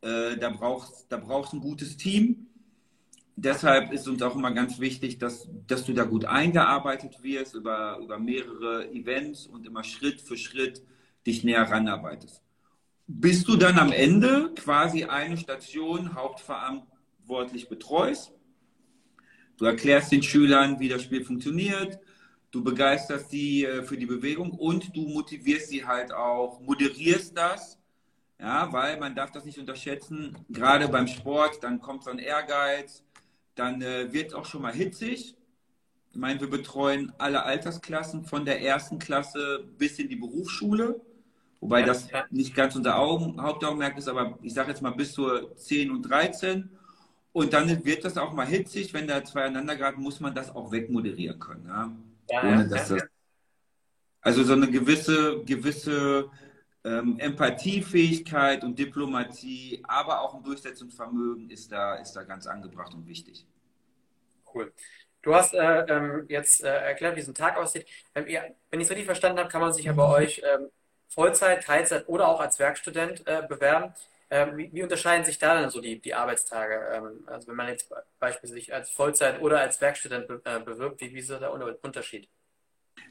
äh, 0.00 0.36
da 0.36 0.50
brauchst 0.50 1.06
da 1.08 1.16
brauchst 1.16 1.54
ein 1.54 1.60
gutes 1.60 1.96
Team. 1.96 2.46
Deshalb 3.34 3.92
ist 3.92 4.06
uns 4.06 4.22
auch 4.22 4.36
immer 4.36 4.52
ganz 4.52 4.78
wichtig, 4.78 5.18
dass, 5.18 5.48
dass 5.66 5.84
du 5.84 5.92
da 5.92 6.04
gut 6.04 6.24
eingearbeitet 6.24 7.20
wirst 7.24 7.56
über, 7.56 7.98
über 8.00 8.20
mehrere 8.20 8.88
Events 8.92 9.48
und 9.48 9.66
immer 9.66 9.82
Schritt 9.82 10.20
für 10.20 10.36
Schritt 10.36 10.84
dich 11.26 11.42
näher 11.42 11.68
ranarbeitest. 11.68 12.42
Bis 13.08 13.42
du 13.42 13.56
dann 13.56 13.80
am 13.80 13.90
Ende 13.90 14.52
quasi 14.54 15.02
eine 15.02 15.36
Station 15.36 16.14
hauptverantwortlich 16.14 17.68
betreust 17.68 18.35
Du 19.56 19.64
erklärst 19.64 20.12
den 20.12 20.22
Schülern, 20.22 20.78
wie 20.80 20.88
das 20.88 21.02
Spiel 21.02 21.24
funktioniert, 21.24 21.98
du 22.50 22.62
begeisterst 22.62 23.30
sie 23.30 23.64
äh, 23.64 23.82
für 23.82 23.96
die 23.96 24.06
Bewegung 24.06 24.50
und 24.50 24.94
du 24.94 25.08
motivierst 25.08 25.68
sie 25.68 25.84
halt 25.84 26.12
auch, 26.12 26.60
moderierst 26.60 27.36
das, 27.36 27.78
ja, 28.38 28.70
weil 28.72 28.98
man 28.98 29.14
darf 29.14 29.32
das 29.32 29.44
nicht 29.44 29.58
unterschätzen, 29.58 30.36
gerade 30.50 30.88
beim 30.88 31.06
Sport, 31.06 31.62
dann 31.62 31.80
kommt 31.80 32.04
so 32.04 32.10
ein 32.10 32.18
Ehrgeiz, 32.18 33.02
dann 33.54 33.80
äh, 33.80 34.12
wird 34.12 34.28
es 34.28 34.34
auch 34.34 34.44
schon 34.44 34.62
mal 34.62 34.74
hitzig. 34.74 35.34
Ich 36.12 36.18
meine, 36.18 36.40
wir 36.40 36.50
betreuen 36.50 37.12
alle 37.18 37.42
Altersklassen 37.42 38.24
von 38.24 38.44
der 38.44 38.62
ersten 38.62 38.98
Klasse 38.98 39.64
bis 39.78 39.98
in 39.98 40.08
die 40.08 40.16
Berufsschule, 40.16 41.00
wobei 41.60 41.82
das 41.82 42.08
nicht 42.30 42.54
ganz 42.54 42.76
unser 42.76 42.98
Augen, 42.98 43.40
Hauptaugenmerk 43.40 43.96
ist, 43.96 44.08
aber 44.08 44.38
ich 44.42 44.52
sage 44.52 44.70
jetzt 44.70 44.82
mal 44.82 44.90
bis 44.90 45.12
zur 45.12 45.56
10 45.56 45.90
und 45.90 46.02
13 46.02 46.70
und 47.36 47.52
dann 47.52 47.84
wird 47.84 48.02
das 48.02 48.16
auch 48.16 48.32
mal 48.32 48.46
hitzig, 48.46 48.94
wenn 48.94 49.06
da 49.06 49.22
zwei 49.22 49.42
aneinander 49.42 49.76
geraten, 49.76 50.00
muss 50.00 50.20
man 50.20 50.34
das 50.34 50.56
auch 50.56 50.72
wegmoderieren 50.72 51.38
können. 51.38 51.66
Ja? 51.68 51.92
ja 52.30 52.42
Ohne 52.42 52.66
dass 52.66 52.88
das, 52.88 53.02
also 54.22 54.42
so 54.42 54.54
eine 54.54 54.70
gewisse, 54.70 55.44
gewisse 55.44 56.30
ähm, 56.82 57.18
Empathiefähigkeit 57.18 58.64
und 58.64 58.78
Diplomatie, 58.78 59.82
aber 59.86 60.22
auch 60.22 60.34
ein 60.34 60.44
Durchsetzungsvermögen 60.44 61.50
ist 61.50 61.70
da, 61.70 61.96
ist 61.96 62.14
da 62.14 62.22
ganz 62.22 62.46
angebracht 62.46 62.94
und 62.94 63.06
wichtig. 63.06 63.46
Cool. 64.54 64.72
Du 65.20 65.34
hast 65.34 65.52
äh, 65.52 65.80
ähm, 65.90 66.24
jetzt 66.28 66.64
äh, 66.64 66.68
erklärt, 66.68 67.16
wie 67.16 67.20
so 67.20 67.32
ein 67.32 67.34
Tag 67.34 67.58
aussieht. 67.58 67.86
Ähm, 68.14 68.26
ihr, 68.28 68.54
wenn 68.70 68.80
ich 68.80 68.86
es 68.86 68.90
richtig 68.90 69.04
verstanden 69.04 69.40
habe, 69.40 69.50
kann 69.50 69.60
man 69.60 69.74
sich 69.74 69.84
ja 69.84 69.92
bei 69.92 70.08
euch 70.08 70.40
ähm, 70.42 70.70
Vollzeit, 71.08 71.64
Teilzeit 71.64 72.08
oder 72.08 72.28
auch 72.28 72.40
als 72.40 72.58
Werkstudent 72.58 73.26
äh, 73.26 73.42
bewerben. 73.46 73.92
Ähm, 74.28 74.56
wie, 74.56 74.70
wie, 74.72 74.82
unterscheiden 74.82 75.24
sich 75.24 75.38
da 75.38 75.60
dann 75.60 75.70
so 75.70 75.80
die, 75.80 76.00
die 76.00 76.14
Arbeitstage? 76.14 76.80
Ähm, 76.92 77.24
also 77.26 77.48
wenn 77.48 77.56
man 77.56 77.68
jetzt 77.68 77.92
beispielsweise 78.18 78.54
sich 78.54 78.74
als 78.74 78.90
Vollzeit 78.90 79.40
oder 79.40 79.60
als 79.60 79.80
Werkstudent 79.80 80.26
be, 80.26 80.40
äh, 80.44 80.58
bewirbt, 80.60 81.00
wie, 81.00 81.14
wie 81.14 81.18
ist 81.18 81.30
der 81.30 81.52
Unterschied? 81.82 82.28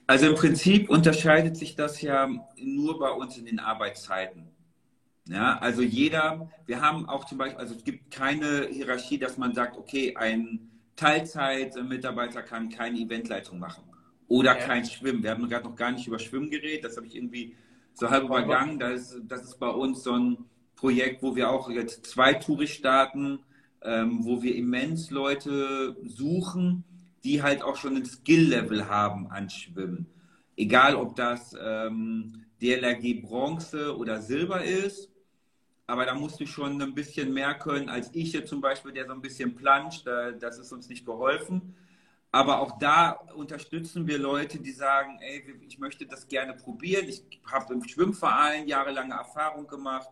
Also 0.07 0.27
im 0.27 0.35
Prinzip 0.35 0.89
unterscheidet 0.89 1.55
sich 1.55 1.75
das 1.75 2.01
ja 2.01 2.29
nur 2.57 2.99
bei 2.99 3.09
uns 3.09 3.37
in 3.37 3.45
den 3.45 3.59
Arbeitszeiten. 3.59 4.51
Ja, 5.27 5.57
also 5.57 5.81
jeder, 5.81 6.49
wir 6.67 6.81
haben 6.81 7.09
auch 7.09 7.25
zum 7.25 7.39
Beispiel, 7.39 7.59
also 7.59 7.75
es 7.75 7.83
gibt 7.83 8.11
keine 8.11 8.67
Hierarchie, 8.67 9.17
dass 9.17 9.37
man 9.37 9.55
sagt, 9.55 9.75
okay, 9.77 10.15
ein 10.15 10.69
Teilzeitmitarbeiter 10.95 12.43
kann 12.43 12.69
keine 12.69 12.99
Eventleitung 12.99 13.57
machen 13.57 13.83
oder 14.27 14.57
ja. 14.57 14.65
kein 14.65 14.85
Schwimmen. 14.85 15.23
Wir 15.23 15.31
haben 15.31 15.49
gerade 15.49 15.65
noch 15.65 15.75
gar 15.75 15.91
nicht 15.91 16.05
über 16.05 16.19
Schwimmen 16.19 16.51
geredet, 16.51 16.85
das 16.85 16.97
habe 16.97 17.07
ich 17.07 17.15
irgendwie 17.15 17.55
so 17.93 18.09
halb 18.09 18.25
übergangen. 18.25 18.77
Das, 18.77 19.17
das 19.23 19.43
ist 19.43 19.59
bei 19.59 19.69
uns 19.69 20.03
so 20.03 20.13
ein 20.13 20.37
Projekt, 20.75 21.21
wo 21.23 21.35
wir 21.35 21.49
auch 21.49 21.69
jetzt 21.69 22.05
zwei 22.05 22.33
Touris 22.33 22.71
starten, 22.71 23.39
ähm, 23.81 24.25
wo 24.25 24.41
wir 24.41 24.55
immens 24.55 25.11
Leute 25.11 25.95
suchen, 26.03 26.83
die 27.23 27.41
halt 27.41 27.61
auch 27.63 27.75
schon 27.75 27.95
ein 27.95 28.05
Skill-Level 28.05 28.87
haben 28.87 29.27
an 29.27 29.49
Schwimmen. 29.49 30.07
Egal, 30.57 30.95
ob 30.95 31.15
das 31.15 31.55
ähm, 31.59 32.45
DLRG 32.61 33.21
Bronze 33.21 33.97
oder 33.97 34.21
Silber 34.21 34.63
ist, 34.63 35.09
aber 35.87 36.05
da 36.05 36.15
musst 36.15 36.39
du 36.39 36.47
schon 36.47 36.81
ein 36.81 36.95
bisschen 36.95 37.33
mehr 37.33 37.53
können 37.55 37.89
als 37.89 38.09
ich 38.13 38.33
jetzt 38.33 38.49
zum 38.49 38.61
Beispiel, 38.61 38.91
der 38.91 39.05
so 39.05 39.13
ein 39.13 39.21
bisschen 39.21 39.55
planscht. 39.55 40.07
Das 40.07 40.57
ist 40.57 40.71
uns 40.71 40.89
nicht 40.89 41.05
geholfen. 41.05 41.75
Aber 42.31 42.59
auch 42.59 42.77
da 42.79 43.11
unterstützen 43.35 44.07
wir 44.07 44.17
Leute, 44.17 44.59
die 44.59 44.71
sagen, 44.71 45.19
ey, 45.21 45.43
ich 45.67 45.79
möchte 45.79 46.05
das 46.05 46.27
gerne 46.27 46.53
probieren. 46.53 47.07
Ich 47.07 47.23
habe 47.45 47.73
im 47.73 47.87
Schwimmverein 47.87 48.67
jahrelange 48.67 49.13
Erfahrung 49.13 49.67
gemacht. 49.67 50.09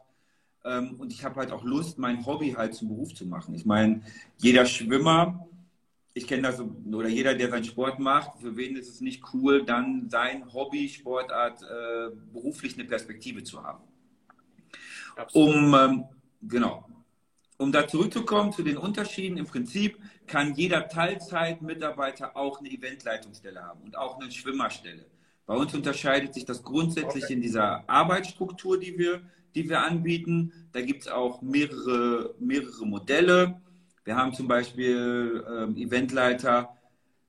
Ähm, 0.65 0.95
und 0.99 1.11
ich 1.11 1.23
habe 1.23 1.35
halt 1.35 1.51
auch 1.51 1.63
Lust, 1.63 1.97
mein 1.97 2.25
Hobby 2.25 2.51
halt 2.51 2.73
zum 2.73 2.89
Beruf 2.89 3.13
zu 3.13 3.25
machen. 3.25 3.53
Ich 3.53 3.65
meine, 3.65 4.01
jeder 4.37 4.65
Schwimmer 4.65 5.47
ich 6.13 6.27
kenne 6.27 6.43
das, 6.43 6.61
oder 6.91 7.07
jeder, 7.07 7.33
der 7.33 7.49
seinen 7.49 7.63
Sport 7.63 7.99
macht, 7.99 8.39
für 8.39 8.55
wen 8.55 8.75
ist 8.75 8.89
es 8.89 9.01
nicht 9.01 9.23
cool, 9.33 9.65
dann 9.65 10.09
sein 10.09 10.53
Hobby, 10.53 10.87
Sportart, 10.87 11.63
äh, 11.63 12.15
beruflich 12.31 12.75
eine 12.75 12.85
Perspektive 12.85 13.43
zu 13.43 13.63
haben. 13.63 13.83
Absolut. 15.15 15.55
Um, 15.55 15.73
ähm, 15.73 16.03
genau, 16.43 16.87
um 17.57 17.71
da 17.71 17.87
zurückzukommen 17.87 18.51
zu 18.51 18.63
den 18.63 18.77
Unterschieden, 18.77 19.37
im 19.37 19.45
Prinzip 19.45 19.97
kann 20.27 20.53
jeder 20.55 20.87
Teilzeitmitarbeiter 20.87 22.37
auch 22.37 22.59
eine 22.59 22.69
Eventleitungsstelle 22.69 23.61
haben 23.61 23.81
und 23.81 23.97
auch 23.97 24.19
eine 24.19 24.31
Schwimmerstelle. 24.31 25.05
Bei 25.45 25.55
uns 25.55 25.73
unterscheidet 25.73 26.33
sich 26.33 26.45
das 26.45 26.63
grundsätzlich 26.63 27.25
okay. 27.25 27.33
in 27.33 27.41
dieser 27.41 27.87
Arbeitsstruktur, 27.89 28.79
die 28.79 28.97
wir, 28.97 29.21
die 29.55 29.69
wir 29.69 29.81
anbieten. 29.81 30.51
Da 30.71 30.81
gibt 30.81 31.03
es 31.03 31.07
auch 31.07 31.41
mehrere, 31.41 32.35
mehrere 32.39 32.85
Modelle. 32.85 33.61
Wir 34.03 34.15
haben 34.15 34.33
zum 34.33 34.47
Beispiel 34.47 35.43
ähm, 35.49 35.77
Eventleiter, 35.77 36.75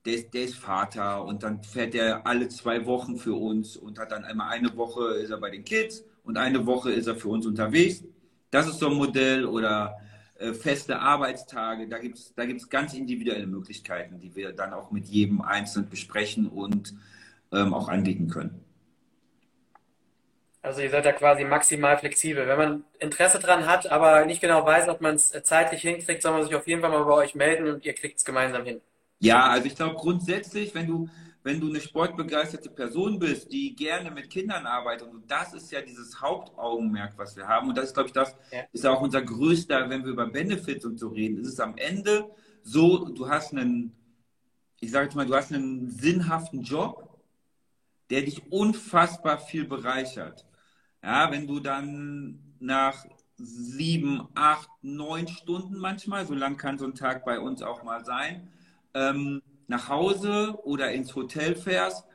der 0.05 0.13
ist, 0.13 0.33
der 0.33 0.43
ist 0.43 0.55
Vater 0.55 1.23
und 1.23 1.43
dann 1.43 1.63
fährt 1.63 1.95
er 1.95 2.27
alle 2.27 2.47
zwei 2.49 2.85
Wochen 2.85 3.17
für 3.17 3.33
uns 3.33 3.77
und 3.77 3.97
hat 3.97 4.11
dann 4.11 4.23
einmal 4.25 4.51
eine 4.51 4.75
Woche 4.75 5.15
ist 5.15 5.31
er 5.31 5.37
bei 5.37 5.49
den 5.49 5.63
Kids 5.63 6.03
und 6.23 6.37
eine 6.37 6.65
Woche 6.65 6.91
ist 6.91 7.07
er 7.07 7.15
für 7.15 7.29
uns 7.29 7.45
unterwegs. 7.45 8.03
Das 8.51 8.67
ist 8.67 8.79
so 8.79 8.89
ein 8.89 8.97
Modell 8.97 9.45
oder 9.45 9.97
äh, 10.37 10.53
feste 10.53 10.99
Arbeitstage. 10.99 11.87
Da 11.87 11.97
gibt 11.97 12.17
es 12.17 12.33
da 12.35 12.45
gibt's 12.45 12.69
ganz 12.69 12.93
individuelle 12.93 13.47
Möglichkeiten, 13.47 14.19
die 14.19 14.35
wir 14.35 14.51
dann 14.51 14.73
auch 14.73 14.91
mit 14.91 15.05
jedem 15.05 15.41
einzeln 15.41 15.89
besprechen 15.89 16.47
und 16.47 16.93
ähm, 17.51 17.73
auch 17.73 17.87
anbieten 17.87 18.27
können. 18.27 18.64
Also 20.65 20.81
ihr 20.81 20.89
seid 20.89 21.05
da 21.05 21.11
quasi 21.11 21.45
maximal 21.45 21.95
flexibel. 21.95 22.47
Wenn 22.47 22.57
man 22.57 22.83
Interesse 22.97 23.37
dran 23.37 23.67
hat, 23.67 23.91
aber 23.91 24.25
nicht 24.25 24.41
genau 24.41 24.65
weiß, 24.65 24.89
ob 24.89 24.99
man 24.99 25.13
es 25.13 25.31
zeitlich 25.43 25.81
hinkriegt, 25.81 26.23
soll 26.23 26.31
man 26.31 26.43
sich 26.43 26.55
auf 26.55 26.67
jeden 26.67 26.81
Fall 26.81 26.89
mal 26.89 27.03
bei 27.03 27.13
euch 27.13 27.35
melden 27.35 27.67
und 27.67 27.85
ihr 27.85 27.93
kriegt 27.93 28.17
es 28.17 28.25
gemeinsam 28.25 28.65
hin. 28.65 28.81
Ja, 29.19 29.47
also 29.47 29.67
ich 29.67 29.75
glaube 29.75 29.95
grundsätzlich, 29.95 30.73
wenn 30.73 30.87
du, 30.87 31.07
wenn 31.43 31.59
du 31.59 31.69
eine 31.69 31.79
sportbegeisterte 31.79 32.71
Person 32.71 33.19
bist, 33.19 33.51
die 33.51 33.75
gerne 33.75 34.09
mit 34.09 34.31
Kindern 34.31 34.65
arbeitet, 34.65 35.07
und 35.07 35.29
das 35.29 35.53
ist 35.53 35.71
ja 35.71 35.81
dieses 35.81 36.19
Hauptaugenmerk, 36.19 37.13
was 37.15 37.37
wir 37.37 37.47
haben, 37.47 37.69
und 37.69 37.77
das 37.77 37.85
ist, 37.85 37.93
glaube 37.93 38.07
ich, 38.07 38.13
das 38.13 38.35
ja. 38.51 38.61
ist 38.73 38.87
auch 38.87 39.01
unser 39.01 39.21
größter, 39.21 39.87
wenn 39.91 40.03
wir 40.03 40.13
über 40.13 40.25
Benefits 40.25 40.83
und 40.83 40.97
so 40.99 41.09
reden, 41.09 41.37
ist 41.41 41.49
es 41.49 41.59
am 41.59 41.77
Ende 41.77 42.27
so, 42.63 43.09
du 43.09 43.29
hast 43.29 43.53
einen, 43.53 43.95
ich 44.79 44.89
sage 44.89 45.05
jetzt 45.05 45.15
mal, 45.15 45.27
du 45.27 45.35
hast 45.35 45.53
einen 45.53 45.91
sinnhaften 45.91 46.63
Job, 46.63 47.19
der 48.09 48.21
dich 48.21 48.51
unfassbar 48.51 49.37
viel 49.37 49.65
bereichert. 49.65 50.43
Ja, 51.05 51.29
wenn 51.31 51.45
du 51.45 51.59
dann 51.59 52.39
nach 52.59 53.05
sieben, 53.37 54.27
acht, 54.33 54.69
neun 54.81 55.27
Stunden 55.27 55.77
manchmal, 55.77 56.25
so 56.25 56.33
lang 56.33 56.57
kann 56.57 56.79
so 56.79 56.85
ein 56.85 56.95
Tag 56.95 57.23
bei 57.25 57.39
uns 57.39 57.61
auch 57.61 57.83
mal 57.83 58.03
sein, 58.03 58.49
ähm, 58.95 59.43
nach 59.67 59.87
Hause 59.87 60.57
oder 60.63 60.91
ins 60.93 61.15
Hotel 61.15 61.55
fährst, 61.55 62.05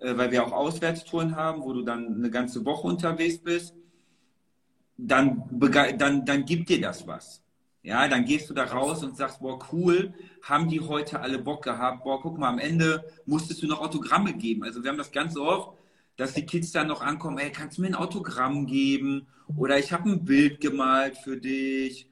äh, 0.00 0.16
weil 0.16 0.32
wir 0.32 0.44
auch 0.44 0.50
Auswärtstouren 0.50 1.36
haben, 1.36 1.62
wo 1.62 1.72
du 1.72 1.82
dann 1.82 2.16
eine 2.16 2.28
ganze 2.28 2.64
Woche 2.64 2.88
unterwegs 2.88 3.38
bist, 3.38 3.76
dann, 4.96 5.44
dann, 5.96 6.24
dann 6.24 6.44
gibt 6.44 6.70
dir 6.70 6.80
das 6.80 7.06
was. 7.06 7.44
Ja, 7.84 8.08
dann 8.08 8.24
gehst 8.24 8.50
du 8.50 8.54
da 8.54 8.64
raus 8.64 9.04
und 9.04 9.16
sagst, 9.16 9.38
boah, 9.40 9.60
cool, 9.72 10.12
haben 10.42 10.68
die 10.68 10.80
heute 10.80 11.20
alle 11.20 11.38
Bock 11.38 11.62
gehabt? 11.62 12.02
Boah, 12.02 12.20
guck 12.20 12.36
mal, 12.36 12.48
am 12.48 12.58
Ende 12.58 13.04
musstest 13.26 13.62
du 13.62 13.68
noch 13.68 13.80
Autogramme 13.80 14.34
geben. 14.34 14.64
Also 14.64 14.82
wir 14.82 14.90
haben 14.90 14.98
das 14.98 15.12
ganz 15.12 15.36
oft, 15.36 15.78
dass 16.20 16.34
die 16.34 16.44
Kids 16.44 16.70
dann 16.70 16.88
noch 16.88 17.00
ankommen, 17.00 17.38
ey, 17.38 17.50
kannst 17.50 17.78
du 17.78 17.82
mir 17.82 17.88
ein 17.88 17.94
Autogramm 17.94 18.66
geben? 18.66 19.26
Oder 19.56 19.78
ich 19.78 19.90
habe 19.90 20.10
ein 20.10 20.22
Bild 20.22 20.60
gemalt 20.60 21.16
für 21.16 21.38
dich. 21.38 22.10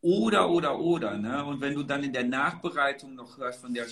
Oder, 0.00 0.48
oder, 0.48 0.80
oder. 0.80 1.18
Ne? 1.18 1.44
Und 1.44 1.60
wenn 1.60 1.74
du 1.74 1.82
dann 1.82 2.02
in 2.02 2.12
der 2.14 2.24
Nachbereitung 2.24 3.14
noch 3.14 3.36
hörst 3.36 3.60
von, 3.60 3.74
der, 3.74 3.84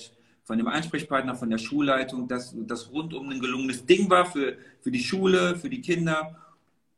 von 0.43 0.57
dem 0.57 0.69
Ansprechpartner, 0.69 1.35
von 1.35 1.51
der 1.51 1.59
Schulleitung, 1.59 2.27
dass 2.27 2.55
das 2.57 2.91
rundum 2.91 3.29
ein 3.29 3.41
gelungenes 3.41 3.85
Ding 3.85 4.09
war 4.09 4.25
für, 4.25 4.57
für 4.81 4.91
die 4.91 5.05
Schule, 5.05 5.55
für 5.57 5.69
die 5.69 5.83
Kinder 5.83 6.35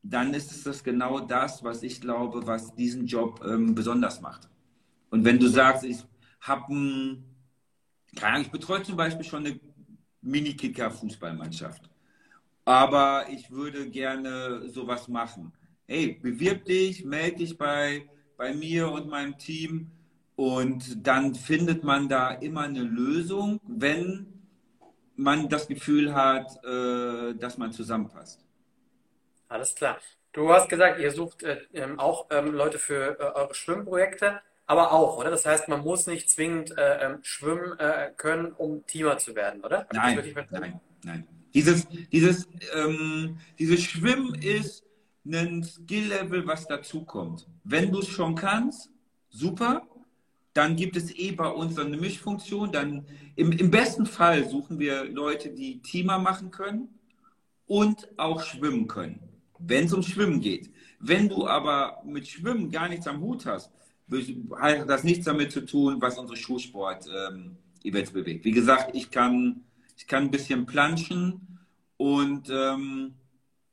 dann 0.03 0.33
ist 0.33 0.51
es 0.51 0.63
das 0.63 0.83
genau 0.83 1.21
das, 1.21 1.63
was 1.63 1.83
ich 1.83 2.01
glaube, 2.01 2.47
was 2.47 2.75
diesen 2.75 3.07
Job 3.07 3.45
ähm, 3.45 3.75
besonders 3.75 4.21
macht. 4.21 4.49
Und 5.11 5.27
wenn 5.27 5.39
du 5.39 5.47
sagst, 5.49 5.85
ich 5.85 5.99
habe 6.41 6.73
ein, 6.73 7.25
ich 8.41 8.51
betreue 8.51 8.83
zum 8.83 8.97
Beispiel 8.97 9.25
schon 9.25 9.45
eine 9.45 9.61
Mini-Kicker-Fußballmannschaft, 10.23 11.90
aber 12.65 13.27
ich 13.31 13.51
würde 13.51 13.89
gerne 13.91 14.69
sowas 14.69 15.09
machen. 15.09 15.53
Hey, 15.87 16.19
bewirb 16.23 16.65
dich, 16.65 17.05
melde 17.05 17.39
dich 17.39 17.59
bei, 17.59 18.09
bei 18.37 18.55
mir 18.55 18.91
und 18.91 19.09
meinem 19.09 19.37
Team 19.39 19.91
und 20.37 21.07
dann 21.07 21.35
findet 21.35 21.85
man 21.85 22.09
da 22.09 22.31
immer 22.31 22.63
eine 22.63 22.83
Lösung, 22.83 23.61
wenn 23.67 24.27
man 25.17 25.49
das 25.49 25.69
Gefühl 25.69 26.15
hat, 26.15 26.65
äh, 26.65 27.35
dass 27.35 27.59
man 27.59 27.73
zusammenpasst. 27.73 28.41
Alles 29.49 29.75
klar. 29.75 29.99
Du 30.33 30.51
hast 30.51 30.69
gesagt, 30.69 31.01
ihr 31.01 31.11
sucht 31.11 31.43
äh, 31.43 31.61
ähm, 31.75 31.99
auch 31.99 32.29
ähm, 32.31 32.55
Leute 32.55 32.79
für 32.79 33.19
äh, 33.19 33.23
eure 33.23 33.55
Schwimmprojekte, 33.55 34.41
aber 34.67 34.93
auch, 34.93 35.19
oder? 35.19 35.31
Das 35.31 35.45
heißt, 35.45 35.69
man 35.69 35.81
muss 35.83 36.07
nicht 36.07 36.31
zwingend 36.31 36.79
äh, 36.79 37.05
ähm, 37.05 37.19
schwimmen 37.23 37.79
äh, 37.79 38.13
können, 38.17 38.53
um 38.53 38.87
Teamer 38.87 39.19
zu 39.19 39.35
werden, 39.35 39.63
oder? 39.63 39.87
nein, 39.93 40.23
nein, 40.51 40.81
nein. 41.03 41.29
Dieses, 41.55 41.87
dieses, 42.13 42.49
ähm, 42.75 43.39
dieses 43.59 43.83
Schwimmen 43.83 44.35
ist 44.35 44.85
ein 45.27 45.63
Skill-Level, 45.63 46.47
was 46.47 46.67
dazukommt. 46.67 47.47
Wenn 47.65 47.93
du 47.93 48.01
es 48.01 48.09
schon 48.09 48.35
kannst, 48.35 48.91
super. 49.29 49.87
Dann 50.53 50.75
gibt 50.75 50.97
es 50.97 51.15
eh 51.17 51.33
bei 51.33 51.49
uns 51.49 51.79
eine 51.79 51.97
Mischfunktion. 51.97 52.73
Dann 52.73 53.07
im, 53.37 53.53
im 53.53 53.71
besten 53.71 54.07
Fall 54.07 54.49
suchen 54.49 54.79
wir 54.79 55.05
Leute, 55.05 55.51
die 55.51 55.81
Teamer 55.81 56.19
machen 56.19 56.51
können 56.51 56.89
und 57.67 58.09
auch 58.17 58.43
schwimmen 58.43 58.89
können 58.89 59.31
wenn 59.61 59.85
es 59.85 59.93
um 59.93 60.03
Schwimmen 60.03 60.41
geht. 60.41 60.71
Wenn 60.99 61.29
du 61.29 61.47
aber 61.47 62.03
mit 62.05 62.27
Schwimmen 62.29 62.71
gar 62.71 62.89
nichts 62.89 63.07
am 63.07 63.21
Hut 63.21 63.47
hast, 63.47 63.71
hat 64.59 64.89
das 64.89 65.05
nichts 65.05 65.25
damit 65.25 65.53
zu 65.53 65.65
tun, 65.65 66.01
was 66.01 66.19
unsere 66.19 66.37
Schulsport-Events 66.37 68.11
ähm, 68.11 68.15
bewegt. 68.15 68.45
Wie 68.45 68.51
gesagt, 68.51 68.95
ich 68.95 69.11
kann, 69.11 69.63
ich 70.01 70.07
kann 70.07 70.25
ein 70.25 70.31
bisschen 70.31 70.67
planschen 70.67 71.61
und 71.97 72.51
ähm, 72.51 73.15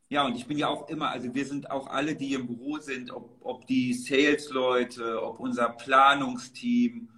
ja, 0.10 0.26
und 0.26 0.36
ich 0.36 0.46
bin 0.46 0.58
ja 0.58 0.68
auch 0.68 0.88
immer, 0.90 1.10
also 1.10 1.34
wir 1.34 1.46
sind 1.46 1.72
auch 1.72 1.88
alle, 1.88 2.16
die 2.16 2.34
im 2.34 2.48
Büro 2.48 2.78
sind, 2.78 3.12
ob, 3.12 3.38
ob 3.42 3.68
die 3.68 3.94
Sales-Leute, 3.94 5.22
ob 5.22 5.40
unser 5.40 5.70
Planungsteam, 5.70 7.10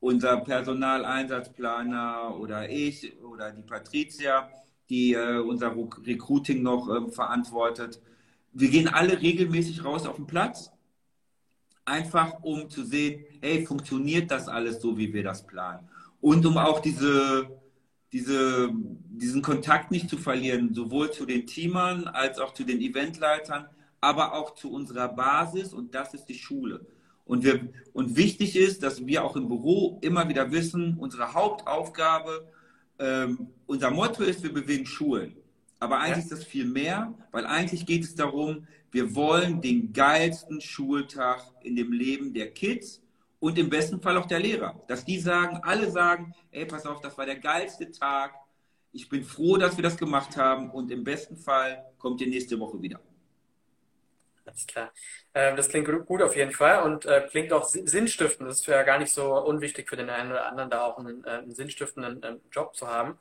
unser 0.00 0.38
Personaleinsatzplaner 0.38 2.36
oder 2.38 2.70
ich 2.70 3.20
oder 3.22 3.50
die 3.50 3.62
Patricia, 3.62 4.48
die 4.88 5.12
äh, 5.14 5.38
unser 5.40 5.74
Recruiting 6.06 6.62
noch 6.62 6.88
äh, 6.88 7.10
verantwortet 7.10 8.00
wir 8.52 8.70
gehen 8.70 8.88
alle 8.88 9.20
regelmäßig 9.20 9.84
raus 9.84 10.06
auf 10.06 10.16
den 10.16 10.26
Platz, 10.26 10.70
einfach 11.84 12.42
um 12.42 12.68
zu 12.68 12.84
sehen, 12.84 13.24
hey, 13.40 13.64
funktioniert 13.64 14.30
das 14.30 14.48
alles 14.48 14.80
so, 14.80 14.96
wie 14.98 15.12
wir 15.12 15.22
das 15.22 15.46
planen? 15.46 15.88
Und 16.20 16.44
um 16.44 16.58
auch 16.58 16.80
diese, 16.80 17.57
diese, 18.12 18.70
diesen 18.72 19.42
Kontakt 19.42 19.90
nicht 19.90 20.08
zu 20.08 20.16
verlieren, 20.16 20.74
sowohl 20.74 21.10
zu 21.10 21.26
den 21.26 21.46
Teamern 21.46 22.06
als 22.06 22.38
auch 22.38 22.54
zu 22.54 22.64
den 22.64 22.80
Eventleitern, 22.80 23.66
aber 24.00 24.34
auch 24.34 24.54
zu 24.54 24.70
unserer 24.72 25.08
Basis 25.08 25.72
und 25.72 25.94
das 25.94 26.14
ist 26.14 26.26
die 26.26 26.38
Schule. 26.38 26.86
Und, 27.24 27.44
wir, 27.44 27.68
und 27.92 28.16
wichtig 28.16 28.56
ist, 28.56 28.82
dass 28.82 29.06
wir 29.06 29.22
auch 29.22 29.36
im 29.36 29.48
Büro 29.48 29.98
immer 30.00 30.28
wieder 30.28 30.50
wissen, 30.50 30.96
unsere 30.98 31.34
Hauptaufgabe, 31.34 32.48
ähm, 32.98 33.48
unser 33.66 33.90
Motto 33.90 34.22
ist, 34.22 34.42
wir 34.42 34.52
bewegen 34.52 34.86
Schulen. 34.86 35.36
Aber 35.78 35.98
eigentlich 35.98 36.16
ja. 36.16 36.22
ist 36.22 36.32
das 36.32 36.44
viel 36.44 36.64
mehr, 36.64 37.12
weil 37.30 37.46
eigentlich 37.46 37.84
geht 37.84 38.04
es 38.04 38.14
darum, 38.14 38.66
wir 38.90 39.14
wollen 39.14 39.60
den 39.60 39.92
geilsten 39.92 40.62
Schultag 40.62 41.42
in 41.62 41.76
dem 41.76 41.92
Leben 41.92 42.32
der 42.32 42.50
Kids 42.50 43.02
und 43.40 43.58
im 43.58 43.70
besten 43.70 44.00
Fall 44.00 44.16
auch 44.16 44.26
der 44.26 44.40
Lehrer. 44.40 44.82
Dass 44.88 45.04
die 45.04 45.18
sagen, 45.18 45.60
alle 45.62 45.90
sagen, 45.90 46.34
ey, 46.50 46.66
pass 46.66 46.86
auf, 46.86 47.00
das 47.00 47.16
war 47.16 47.26
der 47.26 47.38
geilste 47.38 47.90
Tag. 47.90 48.34
Ich 48.92 49.08
bin 49.08 49.22
froh, 49.22 49.56
dass 49.56 49.76
wir 49.76 49.82
das 49.82 49.96
gemacht 49.96 50.36
haben 50.36 50.70
und 50.70 50.90
im 50.90 51.04
besten 51.04 51.36
Fall 51.36 51.84
kommt 51.98 52.20
ihr 52.20 52.28
nächste 52.28 52.58
Woche 52.58 52.80
wieder. 52.80 53.00
Alles 54.46 54.66
klar. 54.66 54.92
Ähm, 55.34 55.56
das 55.56 55.68
klingt 55.68 55.88
gut 56.06 56.22
auf 56.22 56.34
jeden 56.34 56.52
Fall 56.52 56.82
und 56.82 57.04
äh, 57.04 57.26
klingt 57.30 57.52
auch 57.52 57.64
sinnstiftend. 57.64 58.48
Das 58.48 58.60
ist 58.60 58.66
ja 58.66 58.82
gar 58.82 58.98
nicht 58.98 59.12
so 59.12 59.36
unwichtig 59.38 59.88
für 59.88 59.96
den 59.96 60.08
einen 60.08 60.30
oder 60.30 60.46
anderen, 60.46 60.70
da 60.70 60.84
auch 60.84 60.98
einen, 60.98 61.22
äh, 61.24 61.30
einen 61.30 61.54
sinnstiftenden 61.54 62.22
ähm, 62.24 62.40
Job 62.50 62.74
zu 62.74 62.88
haben. 62.88 63.18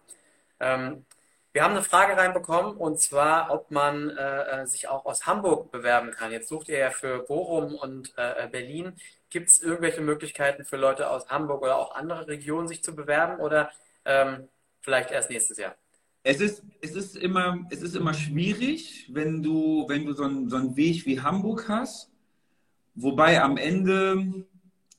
Ähm, 0.59 1.05
wir 1.51 1.63
haben 1.63 1.74
eine 1.74 1.83
Frage 1.83 2.15
reinbekommen 2.15 2.77
und 2.77 3.00
zwar, 3.00 3.51
ob 3.51 3.71
man 3.71 4.09
äh, 4.12 4.62
äh, 4.62 4.65
sich 4.67 4.88
auch 4.88 5.05
aus 5.05 5.25
Hamburg 5.25 5.71
bewerben 5.71 6.12
kann. 6.12 6.31
Jetzt 6.31 6.50
sucht 6.50 6.69
ihr 6.69 6.77
ja 6.77 6.91
für 6.91 7.19
Bochum 7.19 7.75
und 7.75 8.13
äh, 8.15 8.47
Berlin. 8.47 8.93
Gibt 9.29 9.50
es 9.50 9.62
irgendwelche 9.62 10.01
Möglichkeiten 10.01 10.63
für 10.63 10.77
Leute 10.77 11.10
aus 11.10 11.27
Hamburg 11.29 11.62
oder 11.62 11.77
auch 11.77 11.96
andere 11.96 12.27
Regionen 12.27 12.67
sich 12.67 12.84
zu 12.84 12.96
bewerben 12.96 13.41
oder 13.41 13.72
ähm, 14.05 14.48
vielleicht 14.81 15.12
erst 15.12 15.29
nächstes 15.29 15.57
Jahr? 15.57 15.75
Es 16.24 16.41
ist, 16.41 16.63
es 16.81 16.96
ist, 16.96 17.15
immer, 17.15 17.65
es 17.69 17.81
ist 17.81 17.96
immer 17.96 18.13
schwierig, 18.13 19.10
wenn 19.13 19.43
du, 19.43 19.86
wenn 19.88 20.05
du 20.05 20.13
so 20.13 20.24
einen, 20.24 20.50
so 20.50 20.57
einen 20.57 20.75
Weg 20.75 21.05
wie 21.05 21.22
Hamburg 21.22 21.69
hast. 21.69 22.10
Wobei 22.96 23.41
am 23.41 23.57
Ende 23.57 24.46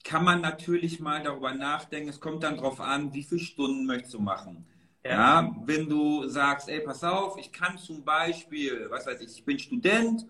kann 0.05 0.25
man 0.25 0.41
natürlich 0.41 1.01
mal 1.01 1.23
darüber 1.23 1.53
nachdenken. 1.53 2.09
Es 2.09 2.21
kommt 2.21 2.43
dann 2.45 2.57
darauf 2.57 2.81
an, 2.81 3.13
wie 3.13 3.25
viele 3.25 3.41
Stunden 3.41 3.85
möchtest 3.85 4.15
du 4.15 4.21
machen. 4.21 4.67
Ja. 5.05 5.43
ja. 5.43 5.57
wenn 5.65 5.89
du 5.89 6.27
sagst, 6.29 6.69
ey, 6.69 6.81
pass 6.81 7.05
auf, 7.05 7.37
ich 7.39 7.53
kann 7.53 7.79
zum 7.79 8.05
Beispiel, 8.05 8.87
was 8.91 9.07
weiß 9.07 9.21
ich, 9.21 9.39
ich 9.39 9.45
bin 9.45 9.59
Student 9.59 10.27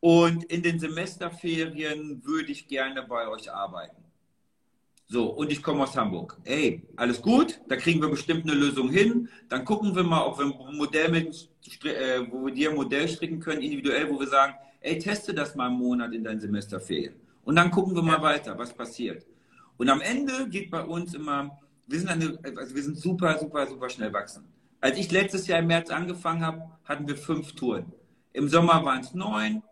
und 0.00 0.44
in 0.44 0.62
den 0.62 0.78
Semesterferien 0.78 2.24
würde 2.24 2.52
ich 2.52 2.68
gerne 2.68 3.02
bei 3.02 3.28
euch 3.28 3.52
arbeiten. 3.52 4.06
So, 5.08 5.26
und 5.26 5.52
ich 5.52 5.62
komme 5.62 5.84
aus 5.84 5.96
Hamburg. 5.96 6.36
Ey, 6.44 6.82
alles 6.96 7.22
gut, 7.22 7.60
da 7.68 7.76
kriegen 7.76 8.00
wir 8.00 8.08
bestimmt 8.08 8.42
eine 8.42 8.58
Lösung 8.58 8.90
hin. 8.90 9.28
Dann 9.48 9.64
gucken 9.64 9.94
wir 9.94 10.02
mal, 10.02 10.24
ob 10.24 10.38
wir 10.38 10.46
ein 10.46 10.76
Modell 10.76 11.10
mit, 11.10 11.48
äh, 11.84 12.20
wo 12.28 12.46
wir 12.46 12.52
dir 12.52 12.70
ein 12.70 12.76
Modell 12.76 13.08
stricken 13.08 13.38
können, 13.38 13.62
individuell, 13.62 14.10
wo 14.10 14.18
wir 14.18 14.26
sagen, 14.26 14.54
ey, 14.80 14.98
teste 14.98 15.32
das 15.32 15.54
mal 15.54 15.68
einen 15.68 15.78
Monat 15.78 16.12
in 16.12 16.24
deinen 16.24 16.40
Semesterferien. 16.40 17.14
Und 17.44 17.54
dann 17.54 17.70
gucken 17.70 17.94
wir 17.94 18.02
mal 18.02 18.20
weiter, 18.20 18.58
was 18.58 18.74
passiert. 18.74 19.24
Und 19.76 19.88
am 19.88 20.00
Ende 20.00 20.48
geht 20.48 20.72
bei 20.72 20.82
uns 20.82 21.14
immer, 21.14 21.56
wir 21.86 22.00
sind, 22.00 22.08
eine, 22.08 22.36
also 22.56 22.74
wir 22.74 22.82
sind 22.82 22.98
super, 22.98 23.38
super, 23.38 23.64
super 23.68 23.88
schnell 23.88 24.12
wachsen. 24.12 24.44
Als 24.80 24.98
ich 24.98 25.12
letztes 25.12 25.46
Jahr 25.46 25.60
im 25.60 25.68
März 25.68 25.90
angefangen 25.90 26.44
habe, 26.44 26.68
hatten 26.84 27.06
wir 27.06 27.16
fünf 27.16 27.54
Touren. 27.54 27.92
Im 28.32 28.48
Sommer 28.48 28.84
waren 28.84 29.00
es 29.00 29.14
neun, 29.14 29.62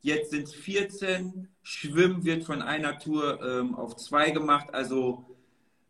jetzt 0.00 0.30
sind 0.30 0.44
es 0.44 0.54
14. 0.54 1.48
Schwimmen 1.62 2.24
wird 2.24 2.44
von 2.44 2.62
einer 2.62 2.98
Tour 2.98 3.42
ähm, 3.42 3.74
auf 3.74 3.96
zwei 3.96 4.30
gemacht. 4.30 4.72
Also 4.72 5.24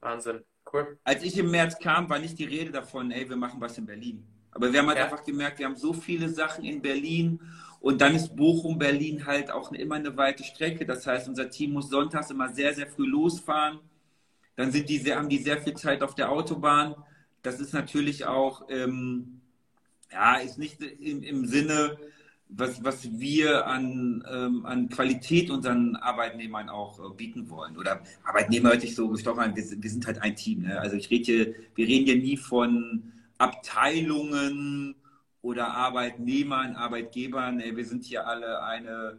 Wahnsinn, 0.00 0.44
cool. 0.72 0.98
Als 1.04 1.22
ich 1.22 1.36
im 1.38 1.50
März 1.50 1.78
kam, 1.78 2.08
war 2.08 2.18
nicht 2.18 2.38
die 2.38 2.44
Rede 2.44 2.70
davon, 2.70 3.10
ey, 3.10 3.28
wir 3.28 3.36
machen 3.36 3.60
was 3.60 3.78
in 3.78 3.86
Berlin. 3.86 4.26
Aber 4.50 4.72
wir 4.72 4.80
haben 4.80 4.88
halt 4.88 4.98
ja. 4.98 5.04
einfach 5.04 5.24
gemerkt, 5.24 5.58
wir 5.58 5.66
haben 5.66 5.76
so 5.76 5.92
viele 5.92 6.28
Sachen 6.28 6.64
in 6.64 6.82
Berlin 6.82 7.40
und 7.80 8.00
dann 8.00 8.14
ist 8.14 8.34
Bochum, 8.34 8.78
Berlin 8.78 9.26
halt 9.26 9.50
auch 9.50 9.72
immer 9.72 9.96
eine 9.96 10.16
weite 10.16 10.42
Strecke. 10.42 10.84
Das 10.84 11.06
heißt, 11.06 11.28
unser 11.28 11.48
Team 11.50 11.72
muss 11.72 11.90
sonntags 11.90 12.30
immer 12.30 12.48
sehr, 12.52 12.74
sehr 12.74 12.88
früh 12.88 13.06
losfahren. 13.06 13.78
Dann 14.56 14.72
sind 14.72 14.88
die 14.88 14.98
sehr, 14.98 15.16
haben 15.16 15.28
die 15.28 15.38
sehr 15.38 15.62
viel 15.62 15.74
Zeit 15.74 16.02
auf 16.02 16.14
der 16.14 16.30
Autobahn. 16.30 16.96
Das 17.42 17.60
ist 17.60 17.72
natürlich 17.72 18.24
auch, 18.26 18.68
ähm, 18.68 19.40
ja, 20.10 20.36
ist 20.36 20.58
nicht 20.58 20.82
im, 20.82 21.22
im 21.22 21.46
Sinne, 21.46 21.96
was, 22.48 22.82
was 22.82 23.18
wir 23.18 23.66
an, 23.66 24.24
ähm, 24.30 24.64
an 24.64 24.88
Qualität 24.88 25.50
unseren 25.50 25.96
Arbeitnehmern 25.96 26.68
auch 26.68 26.98
äh, 26.98 27.14
bieten 27.14 27.50
wollen. 27.50 27.76
Oder 27.76 28.02
Arbeitnehmer 28.24 28.70
hört 28.70 28.80
sich 28.80 28.94
so 28.94 29.08
gestochen 29.08 29.40
an, 29.40 29.56
wir, 29.56 29.64
wir 29.64 29.90
sind 29.90 30.06
halt 30.06 30.22
ein 30.22 30.34
Team. 30.34 30.62
Ne? 30.62 30.80
Also 30.80 30.96
ich 30.96 31.10
rede 31.10 31.24
hier, 31.24 31.54
wir 31.74 31.86
reden 31.86 32.06
hier 32.06 32.16
nie 32.16 32.36
von 32.36 33.12
Abteilungen 33.36 34.94
oder 35.42 35.68
Arbeitnehmern, 35.68 36.74
Arbeitgebern. 36.74 37.60
Ey, 37.60 37.76
wir 37.76 37.84
sind 37.84 38.04
hier 38.04 38.26
alle 38.26 38.62
eine, 38.62 39.18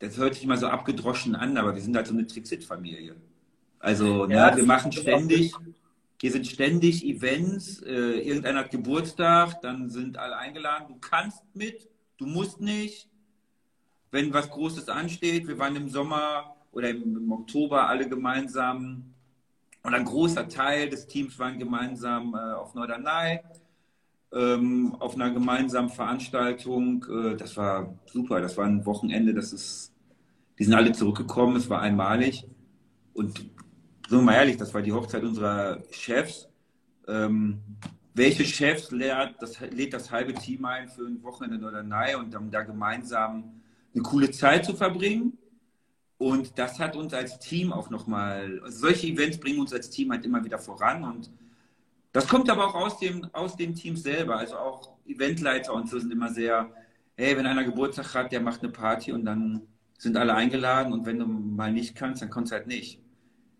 das 0.00 0.16
hört 0.16 0.34
sich 0.34 0.44
immer 0.44 0.56
so 0.56 0.66
abgedroschen 0.66 1.34
an, 1.34 1.56
aber 1.56 1.74
wir 1.74 1.82
sind 1.82 1.96
halt 1.96 2.06
so 2.06 2.14
eine 2.14 2.26
Trixit-Familie. 2.26 3.16
Also 3.78 4.28
ja, 4.28 4.50
ne, 4.50 4.56
wir 4.56 4.64
machen 4.64 4.90
ständig, 4.90 5.54
hier 6.20 6.32
sind 6.32 6.46
ständig 6.46 7.04
Events, 7.04 7.80
äh, 7.82 8.18
irgendeiner 8.20 8.60
hat 8.60 8.70
Geburtstag, 8.70 9.60
dann 9.62 9.88
sind 9.88 10.18
alle 10.18 10.36
eingeladen. 10.36 10.86
Du 10.88 10.98
kannst 10.98 11.42
mit, 11.54 11.88
du 12.18 12.26
musst 12.26 12.60
nicht. 12.60 13.08
Wenn 14.10 14.32
was 14.32 14.50
Großes 14.50 14.88
ansteht, 14.88 15.46
wir 15.46 15.58
waren 15.58 15.76
im 15.76 15.88
Sommer 15.88 16.56
oder 16.72 16.90
im, 16.90 17.16
im 17.16 17.32
Oktober 17.32 17.88
alle 17.88 18.08
gemeinsam 18.08 19.14
und 19.82 19.94
ein 19.94 20.04
großer 20.04 20.48
Teil 20.48 20.88
des 20.88 21.06
Teams 21.06 21.38
waren 21.38 21.58
gemeinsam 21.58 22.34
äh, 22.34 22.54
auf 22.54 22.74
Norderney 22.74 23.40
ähm, 24.32 24.96
auf 24.98 25.14
einer 25.14 25.30
gemeinsamen 25.30 25.88
Veranstaltung. 25.88 27.04
Äh, 27.08 27.36
das 27.36 27.56
war 27.56 27.94
super. 28.06 28.40
Das 28.40 28.56
war 28.56 28.66
ein 28.66 28.84
Wochenende. 28.84 29.34
Das 29.34 29.52
ist, 29.52 29.92
die 30.58 30.64
sind 30.64 30.74
alle 30.74 30.92
zurückgekommen. 30.92 31.56
Es 31.56 31.70
war 31.70 31.80
einmalig. 31.80 32.46
Und 33.14 33.38
sind 33.38 34.18
wir 34.18 34.22
mal 34.22 34.34
ehrlich, 34.34 34.56
das 34.56 34.74
war 34.74 34.82
die 34.82 34.92
Hochzeit 34.92 35.22
unserer 35.22 35.82
Chefs. 35.90 36.48
Ähm, 37.08 37.60
welche 38.16 38.44
Chefs 38.44 38.90
lädt 38.90 39.34
das, 39.40 39.60
lädt 39.60 39.92
das 39.92 40.10
halbe 40.10 40.32
Team 40.32 40.64
ein 40.64 40.88
für 40.88 41.06
ein 41.06 41.22
Wochenende 41.22 41.66
oder 41.66 41.82
nein 41.82 42.16
und 42.16 42.34
um 42.34 42.50
da 42.50 42.62
gemeinsam 42.62 43.60
eine 43.94 44.02
coole 44.02 44.30
Zeit 44.30 44.64
zu 44.64 44.74
verbringen? 44.74 45.36
Und 46.18 46.58
das 46.58 46.78
hat 46.78 46.96
uns 46.96 47.12
als 47.12 47.38
Team 47.38 47.74
auch 47.74 47.90
nochmal, 47.90 48.60
also 48.64 48.78
solche 48.78 49.06
Events 49.08 49.38
bringen 49.38 49.60
uns 49.60 49.74
als 49.74 49.90
Team 49.90 50.10
halt 50.12 50.24
immer 50.24 50.42
wieder 50.42 50.58
voran 50.58 51.04
und 51.04 51.30
das 52.12 52.26
kommt 52.26 52.48
aber 52.48 52.68
auch 52.68 52.74
aus 52.74 52.98
dem, 52.98 53.28
aus 53.34 53.56
dem 53.56 53.74
Team 53.74 53.94
selber. 53.94 54.38
Also 54.38 54.56
auch 54.56 54.96
Eventleiter 55.04 55.74
und 55.74 55.90
so 55.90 55.98
sind 55.98 56.10
immer 56.10 56.30
sehr, 56.32 56.70
hey, 57.18 57.36
wenn 57.36 57.44
einer 57.44 57.64
Geburtstag 57.64 58.14
hat, 58.14 58.32
der 58.32 58.40
macht 58.40 58.62
eine 58.62 58.72
Party 58.72 59.12
und 59.12 59.26
dann 59.26 59.60
sind 59.98 60.16
alle 60.16 60.34
eingeladen 60.34 60.94
und 60.94 61.04
wenn 61.04 61.18
du 61.18 61.26
mal 61.26 61.70
nicht 61.70 61.94
kannst, 61.94 62.22
dann 62.22 62.30
kommst 62.30 62.52
du 62.52 62.56
halt 62.56 62.66
nicht. 62.66 63.02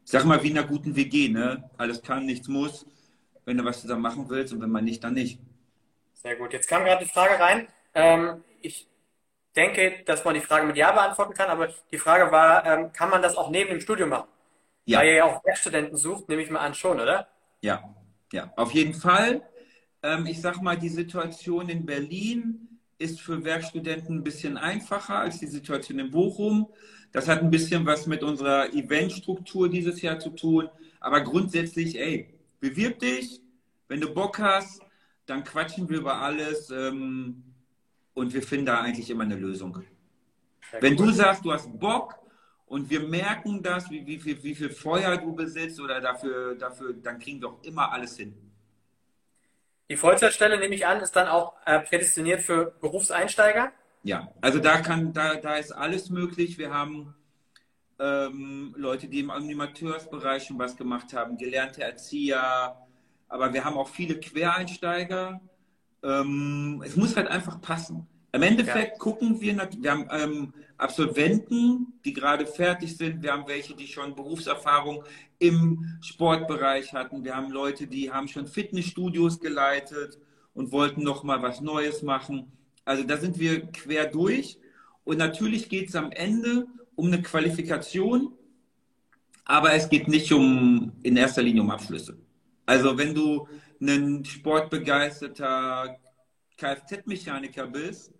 Ich 0.06 0.12
sag 0.12 0.24
mal 0.24 0.42
wie 0.42 0.50
in 0.50 0.56
einer 0.56 0.66
guten 0.66 0.96
WG, 0.96 1.28
ne? 1.28 1.68
Alles 1.76 2.00
kann, 2.00 2.24
nichts 2.24 2.48
muss. 2.48 2.86
Wenn 3.46 3.56
du 3.56 3.64
was 3.64 3.80
zusammen 3.80 4.02
machen 4.02 4.28
willst 4.28 4.52
und 4.52 4.60
wenn 4.60 4.70
man 4.70 4.84
nicht, 4.84 5.02
dann 5.02 5.14
nicht. 5.14 5.40
Sehr 6.12 6.36
gut. 6.36 6.52
Jetzt 6.52 6.68
kam 6.68 6.84
gerade 6.84 7.04
die 7.04 7.10
Frage 7.10 7.38
rein. 7.40 7.68
Ähm, 7.94 8.44
ich 8.60 8.86
denke, 9.54 10.02
dass 10.04 10.24
man 10.24 10.34
die 10.34 10.40
Frage 10.40 10.66
mit 10.66 10.76
Ja 10.76 10.92
beantworten 10.92 11.32
kann, 11.32 11.48
aber 11.48 11.68
die 11.90 11.98
Frage 11.98 12.30
war, 12.30 12.66
ähm, 12.66 12.92
kann 12.92 13.08
man 13.08 13.22
das 13.22 13.36
auch 13.36 13.48
neben 13.48 13.70
dem 13.70 13.80
Studium 13.80 14.10
machen? 14.10 14.28
Ja. 14.84 14.98
Weil 14.98 15.08
ihr 15.08 15.14
ja 15.14 15.24
auch 15.24 15.44
Werkstudenten 15.44 15.96
sucht, 15.96 16.28
nehme 16.28 16.42
ich 16.42 16.50
mal 16.50 16.60
an 16.60 16.74
schon, 16.74 17.00
oder? 17.00 17.28
Ja, 17.62 17.82
ja, 18.32 18.52
auf 18.56 18.72
jeden 18.72 18.94
Fall. 18.94 19.42
Ähm, 20.02 20.26
ich 20.26 20.40
sag 20.40 20.60
mal, 20.60 20.76
die 20.76 20.88
Situation 20.88 21.68
in 21.68 21.86
Berlin 21.86 22.80
ist 22.98 23.20
für 23.20 23.44
Werkstudenten 23.44 24.18
ein 24.18 24.24
bisschen 24.24 24.56
einfacher 24.56 25.18
als 25.18 25.38
die 25.38 25.46
Situation 25.46 25.98
in 25.98 26.10
Bochum. 26.10 26.68
Das 27.12 27.28
hat 27.28 27.40
ein 27.40 27.50
bisschen 27.50 27.86
was 27.86 28.06
mit 28.06 28.22
unserer 28.22 28.72
Eventstruktur 28.72 29.68
dieses 29.68 30.02
Jahr 30.02 30.18
zu 30.18 30.30
tun. 30.30 30.68
Aber 31.00 31.20
grundsätzlich, 31.20 31.98
ey, 31.98 32.35
bewirb 32.70 32.98
dich. 32.98 33.40
Wenn 33.88 34.00
du 34.00 34.12
Bock 34.12 34.38
hast, 34.38 34.82
dann 35.26 35.44
quatschen 35.44 35.88
wir 35.88 35.98
über 35.98 36.20
alles 36.20 36.70
ähm, 36.70 37.42
und 38.14 38.32
wir 38.34 38.42
finden 38.42 38.66
da 38.66 38.80
eigentlich 38.80 39.10
immer 39.10 39.24
eine 39.24 39.36
Lösung. 39.36 39.82
Wenn 40.80 40.96
du 40.96 41.10
sagst, 41.10 41.44
du 41.44 41.52
hast 41.52 41.78
Bock, 41.78 42.18
und 42.66 42.90
wir 42.90 43.00
merken 43.00 43.62
das, 43.62 43.88
wie, 43.90 44.04
wie, 44.06 44.18
viel, 44.18 44.42
wie 44.42 44.54
viel 44.54 44.70
Feuer 44.70 45.16
du 45.16 45.34
besitzt 45.34 45.80
oder 45.80 46.00
dafür, 46.00 46.56
dafür, 46.56 46.94
dann 46.94 47.18
kriegen 47.18 47.40
wir 47.40 47.48
auch 47.48 47.62
immer 47.62 47.92
alles 47.92 48.16
hin. 48.16 48.34
Die 49.88 49.96
Vollzeitstelle, 49.96 50.58
nehme 50.58 50.74
ich 50.74 50.84
an, 50.84 51.00
ist 51.00 51.14
dann 51.14 51.28
auch 51.28 51.54
äh, 51.64 51.78
prädestiniert 51.78 52.42
für 52.42 52.72
Berufseinsteiger? 52.80 53.70
Ja, 54.02 54.32
also 54.40 54.58
da 54.58 54.80
kann, 54.80 55.12
da, 55.12 55.36
da 55.36 55.56
ist 55.56 55.70
alles 55.70 56.10
möglich. 56.10 56.58
Wir 56.58 56.74
haben 56.74 57.14
ähm, 57.98 58.74
Leute, 58.76 59.08
die 59.08 59.20
im 59.20 59.30
Animateursbereich 59.30 60.44
schon 60.44 60.58
was 60.58 60.76
gemacht 60.76 61.12
haben, 61.12 61.36
gelernte 61.36 61.82
Erzieher, 61.82 62.76
aber 63.28 63.52
wir 63.52 63.64
haben 63.64 63.76
auch 63.76 63.88
viele 63.88 64.20
Quereinsteiger. 64.20 65.40
Ähm, 66.02 66.82
es 66.84 66.96
muss 66.96 67.16
halt 67.16 67.28
einfach 67.28 67.60
passen. 67.60 68.06
Im 68.32 68.42
Endeffekt 68.42 68.92
ja. 68.92 68.98
gucken 68.98 69.40
wir, 69.40 69.56
wir 69.78 69.90
haben 69.90 70.08
ähm, 70.10 70.54
Absolventen, 70.76 71.94
die 72.04 72.12
gerade 72.12 72.46
fertig 72.46 72.96
sind, 72.96 73.22
wir 73.22 73.32
haben 73.32 73.46
welche, 73.46 73.74
die 73.74 73.86
schon 73.86 74.14
Berufserfahrung 74.14 75.04
im 75.38 75.98
Sportbereich 76.02 76.92
hatten, 76.92 77.24
wir 77.24 77.34
haben 77.34 77.50
Leute, 77.50 77.86
die 77.86 78.12
haben 78.12 78.28
schon 78.28 78.46
Fitnessstudios 78.46 79.40
geleitet 79.40 80.18
und 80.52 80.70
wollten 80.70 81.02
noch 81.02 81.22
mal 81.24 81.40
was 81.42 81.62
Neues 81.62 82.02
machen. 82.02 82.52
Also 82.84 83.04
da 83.04 83.16
sind 83.16 83.38
wir 83.38 83.66
quer 83.72 84.06
durch 84.06 84.58
und 85.04 85.16
natürlich 85.16 85.70
geht 85.70 85.88
es 85.88 85.96
am 85.96 86.12
Ende 86.12 86.66
um 86.96 87.06
eine 87.06 87.22
Qualifikation, 87.22 88.32
aber 89.44 89.74
es 89.74 89.88
geht 89.88 90.08
nicht 90.08 90.32
um 90.32 90.92
in 91.02 91.16
erster 91.16 91.42
Linie 91.42 91.62
um 91.62 91.70
Abschlüsse. 91.70 92.18
Also 92.64 92.98
wenn 92.98 93.14
du 93.14 93.46
ein 93.80 94.24
sportbegeisterter 94.24 95.96
Kfz-Mechaniker 96.56 97.66
bist, 97.66 98.12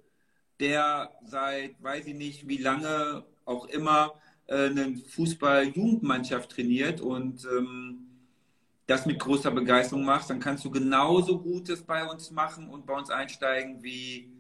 der 0.61 1.11
seit 1.25 1.83
weiß 1.83 2.07
ich 2.07 2.15
nicht 2.15 2.49
wie 2.49 2.59
lange 2.59 3.25
auch 3.45 3.67
immer 3.67 4.15
äh, 4.47 4.67
eine 4.67 4.97
Fußball-Jugendmannschaft 4.97 6.51
trainiert 6.51 7.01
und 7.01 7.45
ähm, 7.45 8.07
das 8.87 9.05
mit 9.05 9.19
großer 9.19 9.51
Begeisterung 9.51 10.05
machst, 10.05 10.31
dann 10.31 10.39
kannst 10.39 10.65
du 10.65 10.71
genauso 10.71 11.41
Gutes 11.41 11.83
bei 11.83 12.05
uns 12.05 12.31
machen 12.31 12.69
und 12.69 12.87
bei 12.87 12.95
uns 12.95 13.11
einsteigen, 13.11 13.83
wie 13.83 14.31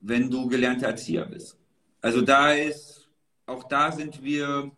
wenn 0.00 0.30
du 0.30 0.46
gelernter 0.46 0.86
Erzieher 0.86 1.24
bist. 1.24 1.58
Also 2.00 2.22
da 2.22 2.52
ist, 2.52 2.97
auch 3.48 3.64
da 3.64 3.92
sind 3.92 4.22
wir, 4.22 4.70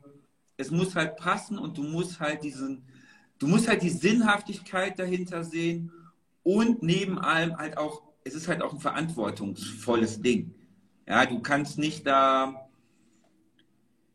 es 0.57 0.71
muss 0.71 0.95
halt 0.95 1.17
passen 1.17 1.59
und 1.59 1.79
du 1.79 1.83
musst 1.83 2.21
halt 2.21 2.43
diesen, 2.45 2.85
du 3.39 3.47
musst 3.47 3.69
halt 3.69 3.83
die 3.83 3.91
Sinnhaftigkeit 3.91 4.99
dahinter 4.99 5.45
sehen 5.45 5.93
und 6.43 6.83
neben 6.83 7.19
allem 7.19 7.57
halt 7.57 7.77
auch 7.77 8.11
es 8.25 8.35
ist 8.35 8.49
halt 8.49 8.63
auch 8.63 8.73
ein 8.73 8.81
verantwortungsvolles 8.81 10.21
Ding. 10.21 10.55
Ja, 11.07 11.27
du 11.27 11.41
kannst 11.41 11.79
nicht 11.79 12.07
da. 12.07 12.69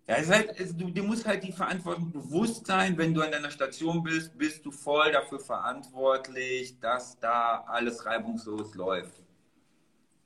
Ja, 0.07 0.15
es 0.17 0.27
ist 0.27 0.33
halt, 0.33 0.59
es, 0.59 0.77
du, 0.77 0.91
dir 0.91 1.03
muss 1.03 1.25
halt 1.25 1.43
die 1.43 1.51
Verantwortung 1.51 2.11
bewusst 2.11 2.67
sein, 2.67 2.97
wenn 2.97 3.13
du 3.13 3.21
an 3.21 3.31
deiner 3.31 3.49
Station 3.49 4.03
bist, 4.03 4.37
bist 4.37 4.63
du 4.63 4.71
voll 4.71 5.11
dafür 5.11 5.39
verantwortlich, 5.39 6.79
dass 6.79 7.19
da 7.19 7.63
alles 7.67 8.05
reibungslos 8.05 8.75
läuft. 8.75 9.23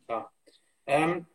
Ja. 0.10 0.30
Ähm, 0.86 1.26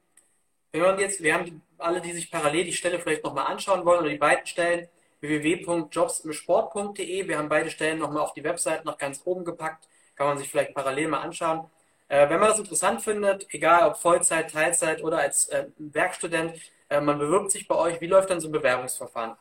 wenn 0.72 0.82
man 0.82 0.98
jetzt, 0.98 1.22
wir 1.22 1.34
haben 1.34 1.62
alle, 1.78 2.00
die 2.00 2.12
sich 2.12 2.30
parallel 2.30 2.64
die 2.64 2.72
Stelle 2.72 2.98
vielleicht 2.98 3.24
nochmal 3.24 3.46
anschauen 3.46 3.84
wollen 3.84 4.00
oder 4.00 4.10
die 4.10 4.18
beiden 4.18 4.46
Stellen, 4.46 4.88
www.jobssport.de. 5.20 7.28
Wir 7.28 7.38
haben 7.38 7.48
beide 7.48 7.70
Stellen 7.70 7.98
nochmal 7.98 8.22
auf 8.22 8.34
die 8.34 8.44
Website 8.44 8.84
noch 8.84 8.98
ganz 8.98 9.20
oben 9.24 9.44
gepackt. 9.44 9.88
Kann 10.14 10.28
man 10.28 10.38
sich 10.38 10.50
vielleicht 10.50 10.74
parallel 10.74 11.08
mal 11.08 11.20
anschauen. 11.20 11.68
Äh, 12.08 12.28
wenn 12.28 12.38
man 12.38 12.50
das 12.50 12.58
interessant 12.58 13.02
findet, 13.02 13.46
egal 13.52 13.88
ob 13.88 13.96
Vollzeit, 13.96 14.50
Teilzeit 14.50 15.02
oder 15.02 15.18
als 15.18 15.46
äh, 15.46 15.66
Werkstudent, 15.78 16.60
äh, 16.88 17.00
man 17.00 17.18
bewirbt 17.18 17.50
sich 17.50 17.66
bei 17.66 17.74
euch. 17.74 18.00
Wie 18.00 18.06
läuft 18.06 18.30
dann 18.30 18.40
so 18.40 18.48
ein 18.48 18.52
Bewerbungsverfahren? 18.52 19.36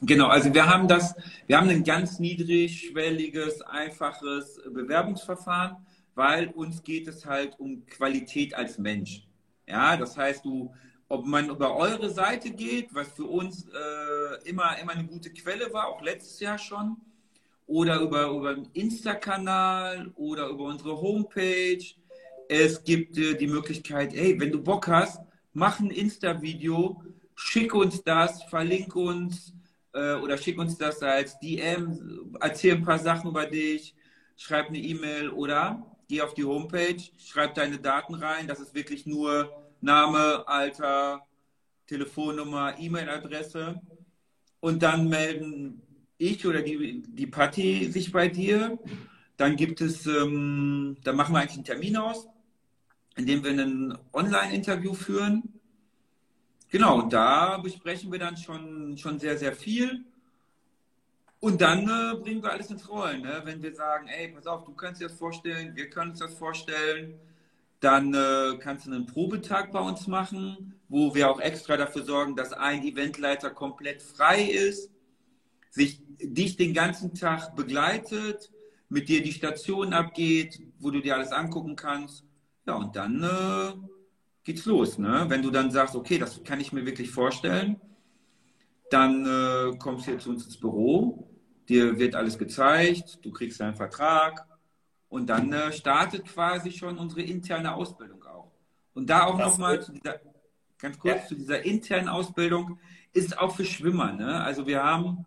Genau, 0.00 0.26
also 0.26 0.52
wir 0.52 0.66
haben 0.66 0.88
das, 0.88 1.14
wir 1.46 1.56
haben 1.56 1.68
ein 1.68 1.84
ganz 1.84 2.18
niedrigschwelliges, 2.18 3.62
einfaches 3.62 4.60
Bewerbungsverfahren, 4.68 5.76
weil 6.14 6.48
uns 6.48 6.82
geht 6.82 7.06
es 7.06 7.26
halt 7.26 7.58
um 7.60 7.86
Qualität 7.86 8.54
als 8.54 8.78
Mensch. 8.78 9.26
Ja, 9.66 9.96
das 9.96 10.16
heißt, 10.16 10.44
du, 10.44 10.74
ob 11.08 11.26
man 11.26 11.50
über 11.50 11.76
eure 11.76 12.10
Seite 12.10 12.50
geht, 12.50 12.94
was 12.94 13.08
für 13.08 13.24
uns 13.24 13.66
äh, 13.66 14.48
immer, 14.48 14.78
immer 14.78 14.92
eine 14.92 15.06
gute 15.06 15.30
Quelle 15.30 15.72
war, 15.72 15.88
auch 15.88 16.02
letztes 16.02 16.40
Jahr 16.40 16.58
schon, 16.58 16.96
oder 17.66 18.00
über, 18.00 18.26
über 18.26 18.54
den 18.54 18.68
Insta-Kanal 18.72 20.12
oder 20.16 20.48
über 20.48 20.64
unsere 20.64 21.00
Homepage. 21.00 21.84
Es 22.48 22.82
gibt 22.82 23.16
äh, 23.18 23.34
die 23.34 23.46
Möglichkeit, 23.46 24.12
hey, 24.12 24.38
wenn 24.38 24.52
du 24.52 24.62
Bock 24.62 24.88
hast, 24.88 25.20
mach 25.52 25.80
ein 25.80 25.90
Insta-Video, 25.90 27.02
schick 27.34 27.74
uns 27.74 28.02
das, 28.02 28.42
verlink 28.44 28.94
uns 28.96 29.52
äh, 29.92 30.14
oder 30.14 30.36
schick 30.36 30.58
uns 30.58 30.76
das 30.76 31.02
als 31.02 31.38
DM, 31.38 32.36
erzähl 32.40 32.74
ein 32.74 32.84
paar 32.84 32.98
Sachen 32.98 33.30
über 33.30 33.46
dich, 33.46 33.94
schreib 34.36 34.68
eine 34.68 34.78
E-Mail 34.78 35.30
oder 35.30 35.86
geh 36.08 36.20
auf 36.20 36.34
die 36.34 36.44
Homepage, 36.44 37.02
schreib 37.18 37.54
deine 37.54 37.78
Daten 37.78 38.14
rein. 38.14 38.46
Das 38.46 38.60
ist 38.60 38.74
wirklich 38.74 39.06
nur 39.06 39.50
Name, 39.84 40.44
Alter, 40.46 41.26
Telefonnummer, 41.86 42.78
E-Mail-Adresse. 42.78 43.80
Und 44.60 44.82
dann 44.82 45.08
melden 45.08 45.82
ich 46.18 46.46
oder 46.46 46.62
die, 46.62 47.02
die 47.06 47.26
Patti 47.26 47.90
sich 47.92 48.10
bei 48.10 48.28
dir. 48.28 48.78
Dann 49.36 49.56
gibt 49.56 49.80
es, 49.80 50.06
ähm, 50.06 50.96
dann 51.04 51.16
machen 51.16 51.34
wir 51.34 51.40
eigentlich 51.40 51.56
einen 51.56 51.64
Termin 51.64 51.96
aus, 51.96 52.28
indem 53.16 53.44
wir 53.44 53.50
ein 53.50 53.98
Online-Interview 54.12 54.94
führen. 54.94 55.42
Genau, 56.70 57.02
da 57.02 57.58
besprechen 57.58 58.10
wir 58.10 58.18
dann 58.18 58.36
schon, 58.36 58.96
schon 58.96 59.18
sehr, 59.18 59.36
sehr 59.38 59.54
viel. 59.54 60.04
Und 61.40 61.60
dann 61.60 61.82
äh, 61.82 62.16
bringen 62.16 62.42
wir 62.42 62.52
alles 62.52 62.70
ins 62.70 62.88
Rollen. 62.88 63.20
Ne? 63.20 63.42
Wenn 63.44 63.62
wir 63.62 63.74
sagen, 63.74 64.08
ey, 64.08 64.28
pass 64.28 64.46
auf, 64.46 64.64
du 64.64 64.72
kannst 64.72 65.00
dir 65.00 65.08
das 65.08 65.18
vorstellen, 65.18 65.76
wir 65.76 65.90
können 65.90 66.12
uns 66.12 66.20
das 66.20 66.34
vorstellen, 66.34 67.20
dann 67.84 68.14
äh, 68.14 68.56
kannst 68.58 68.86
du 68.86 68.92
einen 68.92 69.06
Probetag 69.06 69.70
bei 69.70 69.80
uns 69.80 70.06
machen, 70.06 70.80
wo 70.88 71.14
wir 71.14 71.30
auch 71.30 71.40
extra 71.40 71.76
dafür 71.76 72.02
sorgen, 72.02 72.34
dass 72.34 72.52
ein 72.52 72.82
Eventleiter 72.82 73.50
komplett 73.50 74.00
frei 74.02 74.42
ist, 74.42 74.90
sich 75.70 76.00
dich 76.20 76.56
den 76.56 76.72
ganzen 76.72 77.14
Tag 77.14 77.54
begleitet, 77.56 78.50
mit 78.88 79.08
dir 79.08 79.22
die 79.22 79.32
Station 79.32 79.92
abgeht, 79.92 80.62
wo 80.78 80.90
du 80.90 81.00
dir 81.00 81.16
alles 81.16 81.32
angucken 81.32 81.76
kannst. 81.76 82.24
Ja, 82.66 82.74
und 82.76 82.96
dann 82.96 83.22
äh, 83.22 83.72
geht's 84.44 84.64
los. 84.64 84.98
Ne? 84.98 85.26
Wenn 85.28 85.42
du 85.42 85.50
dann 85.50 85.70
sagst, 85.70 85.94
okay, 85.94 86.16
das 86.16 86.42
kann 86.42 86.60
ich 86.60 86.72
mir 86.72 86.86
wirklich 86.86 87.10
vorstellen, 87.10 87.80
dann 88.90 89.26
äh, 89.26 89.76
kommst 89.78 90.06
du 90.06 90.12
hier 90.12 90.20
zu 90.20 90.30
uns 90.30 90.46
ins 90.46 90.56
Büro, 90.56 91.28
dir 91.68 91.98
wird 91.98 92.14
alles 92.14 92.38
gezeigt, 92.38 93.18
du 93.22 93.30
kriegst 93.30 93.60
deinen 93.60 93.74
Vertrag 93.74 94.46
und 95.14 95.28
dann 95.28 95.52
äh, 95.52 95.72
startet 95.72 96.24
quasi 96.24 96.72
schon 96.72 96.98
unsere 96.98 97.22
interne 97.22 97.72
Ausbildung 97.72 98.24
auch. 98.24 98.50
Und 98.94 99.08
da 99.08 99.26
auch 99.26 99.38
nochmal 99.38 99.80
zu 99.80 99.92
dieser, 99.92 100.20
ganz 100.76 100.98
kurz 100.98 101.22
ja. 101.22 101.26
zu 101.28 101.34
dieser 101.36 101.64
internen 101.64 102.08
Ausbildung, 102.08 102.80
ist 103.12 103.38
auch 103.38 103.54
für 103.54 103.64
Schwimmer. 103.64 104.12
Ne? 104.12 104.42
Also 104.42 104.66
wir 104.66 104.82
haben, 104.82 105.24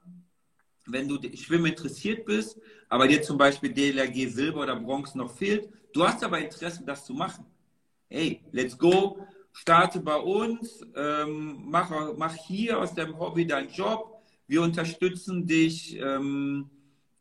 wenn 0.87 1.07
du 1.07 1.17
Schwimmen 1.37 1.67
interessiert 1.67 2.25
bist, 2.25 2.59
aber 2.89 3.07
dir 3.07 3.21
zum 3.21 3.37
Beispiel 3.37 3.73
DLRG 3.73 4.29
Silber 4.29 4.63
oder 4.63 4.75
Bronze 4.75 5.17
noch 5.17 5.31
fehlt, 5.33 5.69
du 5.93 6.05
hast 6.05 6.21
aber 6.21 6.39
Interesse, 6.39 6.83
das 6.85 7.05
zu 7.05 7.13
machen. 7.13 7.45
Hey, 8.09 8.41
let's 8.51 8.77
go, 8.77 9.25
starte 9.53 10.01
bei 10.01 10.17
uns, 10.17 10.81
ähm, 10.97 11.63
mach, 11.63 11.89
mach 12.17 12.33
hier 12.33 12.77
aus 12.77 12.93
deinem 12.93 13.17
Hobby 13.17 13.47
deinen 13.47 13.69
Job, 13.69 14.21
wir 14.47 14.61
unterstützen 14.63 15.47
dich 15.47 15.97
ähm, 15.97 16.69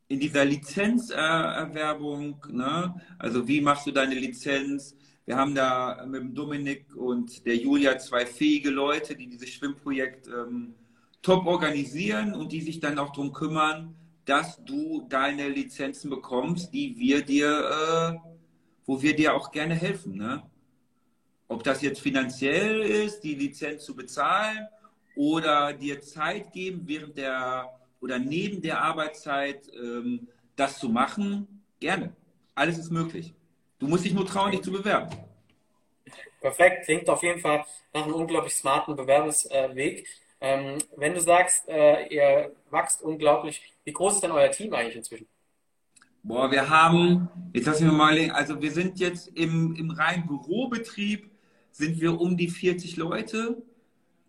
in 0.08 0.20
dieser 0.20 0.44
Lizenzerwerbung. 0.44 2.44
Ne? 2.50 2.94
Also 3.18 3.48
wie 3.48 3.60
machst 3.60 3.86
du 3.86 3.92
deine 3.92 4.14
Lizenz? 4.14 4.94
Wir 5.24 5.36
haben 5.36 5.54
da 5.54 6.04
mit 6.06 6.20
dem 6.20 6.34
Dominik 6.34 6.94
und 6.94 7.46
der 7.46 7.56
Julia 7.56 7.98
zwei 7.98 8.26
fähige 8.26 8.70
Leute, 8.70 9.16
die 9.16 9.26
dieses 9.26 9.50
Schwimmprojekt 9.50 10.28
ähm, 10.28 10.74
top 11.22 11.46
organisieren 11.46 12.34
und 12.34 12.52
die 12.52 12.60
sich 12.60 12.78
dann 12.78 12.98
auch 12.98 13.10
darum 13.10 13.32
kümmern, 13.32 13.96
dass 14.24 14.62
du 14.64 15.06
deine 15.08 15.48
Lizenzen 15.48 16.10
bekommst, 16.10 16.72
die 16.72 16.96
wir 16.98 17.22
dir, 17.22 17.48
äh, 17.48 18.16
wo 18.86 19.02
wir 19.02 19.16
dir 19.16 19.34
auch 19.34 19.50
gerne 19.50 19.74
helfen. 19.74 20.16
Ne? 20.16 20.42
Ob 21.48 21.64
das 21.64 21.82
jetzt 21.82 22.00
finanziell 22.00 22.82
ist, 22.82 23.20
die 23.20 23.34
Lizenz 23.34 23.84
zu 23.84 23.96
bezahlen 23.96 24.68
oder 25.16 25.72
dir 25.72 26.00
Zeit 26.00 26.52
geben 26.52 26.82
während 26.86 27.18
der 27.18 27.75
oder 28.00 28.18
neben 28.18 28.62
der 28.62 28.80
Arbeitszeit 28.80 29.70
ähm, 29.74 30.28
das 30.56 30.78
zu 30.78 30.88
machen, 30.88 31.62
gerne. 31.80 32.14
Alles 32.54 32.78
ist 32.78 32.90
möglich. 32.90 33.34
Du 33.78 33.86
musst 33.86 34.04
dich 34.04 34.14
nur 34.14 34.26
trauen, 34.26 34.52
dich 34.52 34.62
zu 34.62 34.72
bewerben. 34.72 35.14
Perfekt, 36.40 36.84
klingt 36.84 37.08
auf 37.08 37.22
jeden 37.22 37.40
Fall 37.40 37.64
nach 37.92 38.04
einem 38.04 38.14
unglaublich 38.14 38.54
smarten 38.54 38.96
Bewerbungsweg. 38.96 40.06
Ähm, 40.40 40.78
wenn 40.96 41.14
du 41.14 41.20
sagst, 41.20 41.68
äh, 41.68 42.06
ihr 42.08 42.52
wächst 42.70 43.02
unglaublich, 43.02 43.62
wie 43.84 43.92
groß 43.92 44.14
ist 44.14 44.22
denn 44.22 44.30
euer 44.30 44.50
Team 44.50 44.72
eigentlich 44.74 44.96
inzwischen? 44.96 45.26
Boah, 46.22 46.50
wir 46.50 46.68
haben, 46.68 47.28
jetzt 47.52 47.66
lassen 47.66 47.86
wir 47.86 47.92
mal, 47.92 48.30
also 48.30 48.60
wir 48.60 48.70
sind 48.72 48.98
jetzt 48.98 49.28
im, 49.28 49.74
im 49.76 49.90
reinen 49.90 50.26
Bürobetrieb, 50.26 51.30
sind 51.70 52.00
wir 52.00 52.20
um 52.20 52.36
die 52.36 52.48
40 52.48 52.96
Leute. 52.96 53.62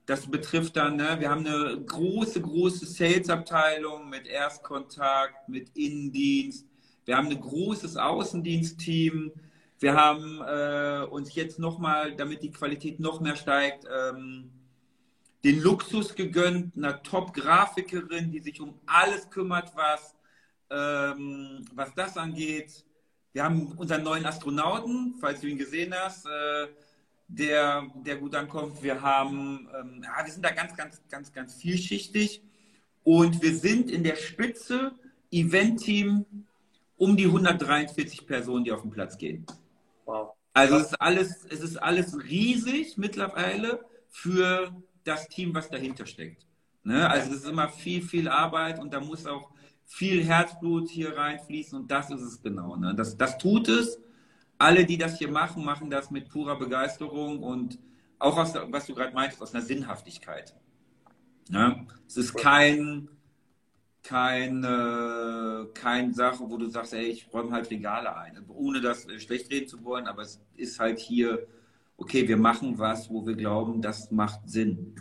Das 0.08 0.26
betrifft 0.26 0.78
dann, 0.78 0.96
ne, 0.96 1.18
wir 1.20 1.30
haben 1.30 1.46
eine 1.46 1.84
große, 1.84 2.40
große 2.40 2.86
Sales-Abteilung 2.86 4.10
mit 4.10 4.26
Erstkontakt, 4.26 5.50
mit 5.50 5.76
Innendienst. 5.76 6.66
Wir 7.04 7.18
haben 7.18 7.28
ein 7.28 7.42
großes 7.42 7.98
Außendienstteam. 7.98 9.34
Wir 9.80 9.96
haben 9.96 10.42
äh, 10.48 11.06
uns 11.10 11.36
jetzt 11.36 11.60
nochmal, 11.60 12.16
damit 12.16 12.42
die 12.42 12.52
Qualität 12.52 13.02
noch 13.02 13.20
mehr 13.20 13.36
steigt, 13.36 13.86
ähm, 13.86 14.50
den 15.44 15.60
Luxus 15.60 16.16
gegönnt, 16.16 16.78
einer 16.78 17.04
Top-Grafikerin, 17.04 18.32
die 18.32 18.40
sich 18.40 18.62
um 18.62 18.80
alles 18.86 19.30
kümmert, 19.30 19.76
was, 19.76 20.16
ähm, 20.70 21.66
was 21.74 21.94
das 21.96 22.16
angeht. 22.16 22.86
Wir 23.34 23.44
haben 23.44 23.74
unseren 23.74 24.04
neuen 24.04 24.26
Astronauten, 24.26 25.16
falls 25.20 25.42
du 25.42 25.48
ihn 25.48 25.58
gesehen 25.58 25.94
hast. 25.94 26.26
Äh, 26.28 26.68
der, 27.28 27.88
der 28.06 28.18
gut 28.18 28.36
ankommt. 28.36 28.82
Wir 28.82 29.02
haben, 29.02 29.68
ähm, 29.80 30.02
ja, 30.04 30.26
wir 30.26 30.32
sind 30.32 30.46
da 30.46 30.52
ganz, 30.52 30.76
ganz, 30.76 31.02
ganz, 31.10 31.34
ganz 31.34 31.56
vielschichtig 31.56 32.42
und 33.04 33.42
wir 33.42 33.56
sind 33.56 33.92
in 33.92 34.04
der 34.04 34.16
Spitze 34.16 34.94
Event-Team 35.32 36.26
um 36.98 37.16
die 37.16 37.26
143 37.26 38.26
Personen, 38.26 38.64
die 38.64 38.72
auf 38.72 38.82
den 38.82 38.92
Platz 38.92 39.18
gehen. 39.18 39.46
Wow. 40.06 40.32
Also 40.54 40.78
es 40.78 40.88
ist 40.88 41.02
alles, 41.02 41.46
es 41.50 41.60
ist 41.60 41.78
alles 41.78 42.18
riesig 42.24 42.98
mittlerweile 42.98 43.86
für 44.10 44.74
das 45.04 45.28
Team, 45.28 45.54
was 45.54 45.70
dahinter 45.70 46.06
steckt. 46.06 46.48
Ne? 46.84 47.08
Also 47.10 47.32
es 47.32 47.44
ist 47.44 47.48
immer 47.48 47.70
viel, 47.70 48.02
viel 48.02 48.28
Arbeit 48.28 48.80
und 48.80 48.94
da 48.94 49.00
muss 49.00 49.28
auch 49.28 49.52
viel 49.86 50.24
Herzblut 50.24 50.90
hier 50.90 51.16
reinfließen 51.16 51.80
und 51.80 51.92
das 51.92 52.10
ist 52.10 52.22
es 52.22 52.42
genau. 52.42 52.76
Ne? 52.76 52.96
Das, 52.96 53.18
das 53.18 53.38
tut 53.38 53.68
es 53.68 54.00
alle, 54.58 54.86
die 54.86 54.98
das 54.98 55.18
hier 55.18 55.30
machen, 55.30 55.64
machen 55.64 55.90
das 55.90 56.12
mit 56.12 56.30
purer 56.30 56.58
Begeisterung 56.58 57.44
und 57.44 57.80
auch 58.20 58.38
aus, 58.38 58.54
was 58.70 58.88
du 58.88 58.96
gerade 58.96 59.14
meintest, 59.14 59.42
aus 59.42 59.54
einer 59.54 59.64
Sinnhaftigkeit. 59.64 60.56
Ja? 61.50 61.86
Es 62.08 62.18
ist 62.18 62.36
kein, 62.36 63.10
kein, 64.04 64.64
äh, 64.64 65.66
kein 65.74 66.14
Sache, 66.14 66.44
wo 66.48 66.58
du 66.58 66.68
sagst, 66.68 66.94
ey, 66.94 67.06
ich 67.06 67.32
räume 67.32 67.52
halt 67.52 67.70
Regale 67.70 68.16
ein, 68.16 68.44
ohne 68.48 68.82
das 68.82 69.08
schlecht 69.22 69.52
reden 69.52 69.68
zu 69.68 69.84
wollen, 69.84 70.08
aber 70.08 70.24
es 70.24 70.42
ist 70.56 70.80
halt 70.80 71.00
hier, 71.00 71.48
okay, 71.98 72.28
wir 72.28 72.38
machen 72.38 72.78
was, 72.80 73.10
wo 73.10 73.26
wir 73.26 73.36
glauben, 73.36 73.82
das 73.82 74.12
macht 74.12 74.50
Sinn. 74.50 74.96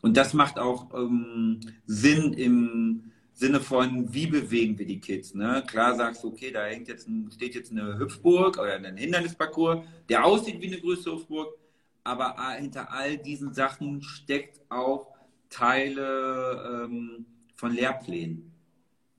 Und 0.00 0.16
das 0.16 0.34
macht 0.34 0.58
auch 0.58 0.92
ähm, 0.94 1.60
Sinn 1.86 2.32
im, 2.34 3.12
Sinne 3.36 3.58
von, 3.60 4.14
wie 4.14 4.28
bewegen 4.28 4.78
wir 4.78 4.86
die 4.86 5.00
Kids? 5.00 5.34
Ne? 5.34 5.64
Klar 5.66 5.96
sagst 5.96 6.22
du, 6.22 6.28
okay, 6.28 6.52
da 6.52 6.64
hängt 6.66 6.86
jetzt 6.86 7.08
ein, 7.08 7.30
steht 7.32 7.56
jetzt 7.56 7.72
eine 7.72 7.98
Hüpfburg 7.98 8.58
oder 8.58 8.74
ein 8.74 8.96
Hindernisparcours, 8.96 9.84
der 10.08 10.24
aussieht 10.24 10.60
wie 10.60 10.68
eine 10.68 10.80
größere 10.80 11.16
Hüpfburg, 11.16 11.58
aber 12.04 12.36
hinter 12.52 12.92
all 12.92 13.18
diesen 13.18 13.52
Sachen 13.52 14.02
steckt 14.02 14.60
auch 14.68 15.08
Teile 15.50 16.84
ähm, 16.84 17.26
von 17.56 17.72
Lehrplänen. 17.72 18.52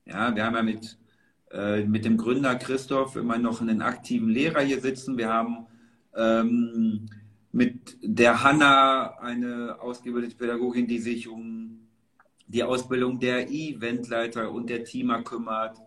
Ja, 0.06 0.34
wir 0.34 0.46
haben 0.46 0.54
ja 0.54 0.62
mit, 0.62 0.98
äh, 1.50 1.84
mit 1.84 2.06
dem 2.06 2.16
Gründer 2.16 2.54
Christoph 2.54 3.16
immer 3.16 3.36
noch 3.36 3.60
einen 3.60 3.82
aktiven 3.82 4.30
Lehrer 4.30 4.60
hier 4.62 4.80
sitzen. 4.80 5.18
Wir 5.18 5.28
haben 5.28 5.66
ähm, 6.14 7.06
mit 7.52 7.98
der 8.02 8.42
Hanna, 8.42 9.18
eine 9.18 9.78
ausgebildete 9.80 10.36
Pädagogin, 10.36 10.86
die 10.86 11.00
sich 11.00 11.28
um 11.28 11.75
die 12.48 12.62
Ausbildung 12.62 13.18
der 13.18 13.50
Eventleiter 13.50 14.50
und 14.50 14.70
der 14.70 14.84
Teamer 14.84 15.22
kümmert. 15.22 15.78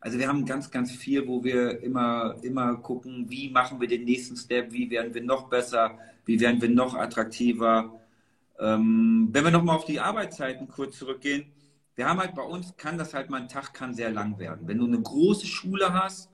Also 0.00 0.18
wir 0.18 0.28
haben 0.28 0.44
ganz, 0.44 0.70
ganz 0.70 0.92
viel, 0.92 1.26
wo 1.26 1.42
wir 1.42 1.82
immer, 1.82 2.36
immer 2.42 2.76
gucken, 2.76 3.26
wie 3.28 3.50
machen 3.50 3.80
wir 3.80 3.88
den 3.88 4.04
nächsten 4.04 4.36
Step, 4.36 4.72
wie 4.72 4.90
werden 4.90 5.14
wir 5.14 5.22
noch 5.22 5.48
besser, 5.48 5.98
wie 6.24 6.38
werden 6.40 6.60
wir 6.62 6.68
noch 6.68 6.94
attraktiver. 6.94 8.00
Ähm, 8.58 9.28
wenn 9.32 9.44
wir 9.44 9.50
nochmal 9.50 9.76
auf 9.76 9.84
die 9.84 10.00
Arbeitszeiten 10.00 10.68
kurz 10.68 10.98
zurückgehen, 10.98 11.46
wir 11.96 12.08
haben 12.08 12.20
halt 12.20 12.36
bei 12.36 12.42
uns, 12.42 12.76
kann 12.76 12.96
das 12.96 13.12
halt 13.12 13.28
mal 13.28 13.40
ein 13.40 13.48
Tag 13.48 13.74
kann 13.74 13.92
sehr 13.92 14.10
lang 14.10 14.38
werden. 14.38 14.68
Wenn 14.68 14.78
du 14.78 14.86
eine 14.86 15.00
große 15.00 15.46
Schule 15.46 15.92
hast 15.92 16.30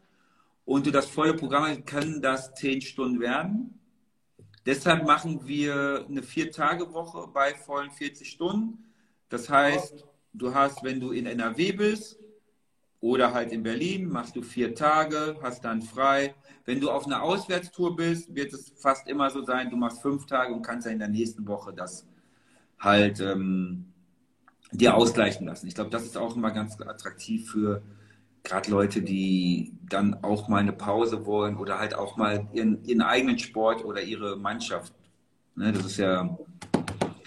und 0.66 0.86
du 0.86 0.90
das 0.90 1.06
volle 1.06 1.32
Programm 1.32 1.64
hast, 1.64 1.86
können 1.86 2.20
das 2.20 2.54
zehn 2.54 2.82
Stunden 2.82 3.18
werden. 3.20 3.78
Deshalb 4.66 5.06
machen 5.06 5.46
wir 5.46 6.06
eine 6.06 6.22
Vier-Tage-Woche 6.22 7.28
bei 7.32 7.54
vollen 7.54 7.90
40 7.90 8.30
Stunden. 8.30 8.84
Das 9.28 9.48
heißt, 9.48 10.04
du 10.32 10.54
hast, 10.54 10.82
wenn 10.82 11.00
du 11.00 11.12
in 11.12 11.26
NRW 11.26 11.72
bist, 11.72 12.18
oder 13.04 13.34
halt 13.34 13.52
in 13.52 13.62
Berlin 13.62 14.08
machst 14.08 14.34
du 14.34 14.40
vier 14.40 14.74
Tage, 14.74 15.36
hast 15.42 15.62
dann 15.62 15.82
frei. 15.82 16.34
Wenn 16.64 16.80
du 16.80 16.90
auf 16.90 17.04
einer 17.04 17.22
Auswärtstour 17.22 17.94
bist, 17.94 18.34
wird 18.34 18.54
es 18.54 18.72
fast 18.76 19.06
immer 19.08 19.28
so 19.28 19.44
sein, 19.44 19.68
du 19.68 19.76
machst 19.76 20.00
fünf 20.00 20.24
Tage 20.24 20.54
und 20.54 20.62
kannst 20.62 20.86
dann 20.86 20.94
in 20.94 21.00
der 21.00 21.08
nächsten 21.08 21.46
Woche 21.46 21.74
das 21.74 22.06
halt 22.78 23.20
ähm, 23.20 23.92
dir 24.72 24.94
ausgleichen 24.94 25.46
lassen. 25.46 25.66
Ich 25.66 25.74
glaube, 25.74 25.90
das 25.90 26.04
ist 26.04 26.16
auch 26.16 26.34
immer 26.34 26.50
ganz 26.50 26.80
attraktiv 26.80 27.50
für 27.50 27.82
gerade 28.42 28.70
Leute, 28.70 29.02
die 29.02 29.74
dann 29.86 30.22
auch 30.22 30.48
mal 30.48 30.60
eine 30.60 30.72
Pause 30.72 31.26
wollen 31.26 31.58
oder 31.58 31.78
halt 31.78 31.94
auch 31.94 32.16
mal 32.16 32.48
ihren, 32.54 32.82
ihren 32.86 33.02
eigenen 33.02 33.38
Sport 33.38 33.84
oder 33.84 34.02
ihre 34.02 34.36
Mannschaft. 34.36 34.94
Ne, 35.56 35.72
das 35.72 35.84
ist 35.84 35.96
ja. 35.98 36.38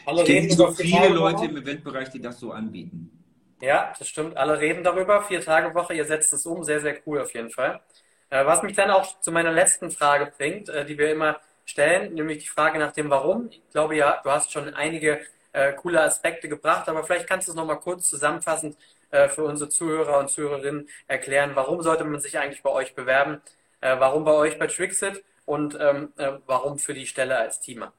Alle 0.07 0.21
ich 0.21 0.27
kenne 0.27 0.49
so 0.49 0.71
viele 0.71 1.09
Leute 1.09 1.45
im 1.45 1.57
Eventbereich, 1.57 2.09
die 2.09 2.21
das 2.21 2.39
so 2.39 2.53
anbieten. 2.53 3.11
Ja, 3.59 3.93
das 3.99 4.07
stimmt. 4.07 4.37
Alle 4.37 4.57
reden 4.57 4.81
darüber. 4.81 5.21
Vier 5.21 5.41
Tage 5.41 5.75
Woche, 5.75 5.95
ihr 5.95 6.05
setzt 6.05 6.31
es 6.31 6.45
um. 6.45 6.63
Sehr, 6.63 6.79
sehr 6.79 6.95
cool 7.05 7.19
auf 7.19 7.33
jeden 7.33 7.49
Fall. 7.49 7.81
Äh, 8.29 8.45
was 8.45 8.63
mich 8.63 8.73
dann 8.73 8.89
auch 8.89 9.19
zu 9.19 9.33
meiner 9.33 9.51
letzten 9.51 9.91
Frage 9.91 10.31
bringt, 10.37 10.69
äh, 10.69 10.85
die 10.85 10.97
wir 10.97 11.11
immer 11.11 11.41
stellen, 11.65 12.13
nämlich 12.13 12.43
die 12.43 12.47
Frage 12.47 12.79
nach 12.79 12.93
dem 12.93 13.09
Warum. 13.09 13.49
Ich 13.49 13.61
glaube 13.71 13.97
ja, 13.97 14.21
du 14.23 14.31
hast 14.31 14.53
schon 14.53 14.73
einige 14.73 15.19
äh, 15.51 15.73
coole 15.73 16.01
Aspekte 16.01 16.47
gebracht, 16.47 16.87
aber 16.87 17.03
vielleicht 17.03 17.27
kannst 17.27 17.49
du 17.49 17.51
es 17.51 17.57
nochmal 17.57 17.79
kurz 17.79 18.09
zusammenfassend 18.09 18.77
für 19.09 19.45
unsere 19.45 19.69
Zuhörer 19.69 20.19
und 20.19 20.29
Zuhörerinnen 20.29 20.89
erklären, 21.07 21.51
warum 21.53 21.81
sollte 21.81 22.03
man 22.03 22.19
sich 22.19 22.37
eigentlich 22.37 22.61
bei 22.61 22.71
euch 22.71 22.93
bewerben, 22.93 23.41
warum 23.79 24.25
bei 24.25 24.33
euch 24.33 24.59
bei 24.59 24.67
Trixit 24.67 25.23
und 25.45 25.77
ähm, 25.79 26.11
warum 26.45 26.77
für 26.77 26.93
die 26.93 27.07
Stelle 27.07 27.37
als 27.37 27.61
Teamer. 27.61 27.93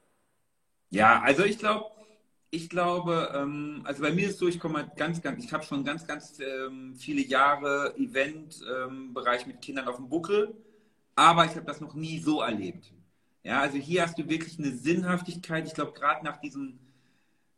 Ja, 0.91 1.19
also 1.25 1.43
ich 1.43 1.57
glaube, 1.57 1.85
ich 2.51 2.69
glaube, 2.69 3.31
ähm, 3.35 3.81
also 3.83 4.01
bei 4.01 4.11
mir 4.11 4.27
ist 4.27 4.33
es 4.33 4.39
so, 4.39 4.47
ich 4.47 4.59
komme 4.59 4.79
halt 4.79 4.95
ganz, 4.95 5.21
ganz, 5.21 5.43
ich 5.43 5.53
habe 5.53 5.63
schon 5.63 5.83
ganz, 5.83 6.07
ganz 6.07 6.39
ähm, 6.39 6.95
viele 6.95 7.21
Jahre 7.21 7.95
Event-Bereich 7.97 9.41
ähm, 9.43 9.47
mit 9.47 9.61
Kindern 9.61 9.87
auf 9.87 9.97
dem 9.97 10.09
Buckel, 10.09 10.55
aber 11.15 11.45
ich 11.45 11.51
habe 11.51 11.65
das 11.65 11.81
noch 11.81 11.93
nie 11.93 12.19
so 12.19 12.41
erlebt. 12.41 12.91
Ja, 13.43 13.61
also 13.61 13.77
hier 13.77 14.03
hast 14.03 14.17
du 14.17 14.27
wirklich 14.27 14.57
eine 14.59 14.71
Sinnhaftigkeit. 14.71 15.65
Ich 15.67 15.73
glaube, 15.73 15.93
gerade 15.93 16.25
nach 16.25 16.37
diesen 16.37 16.79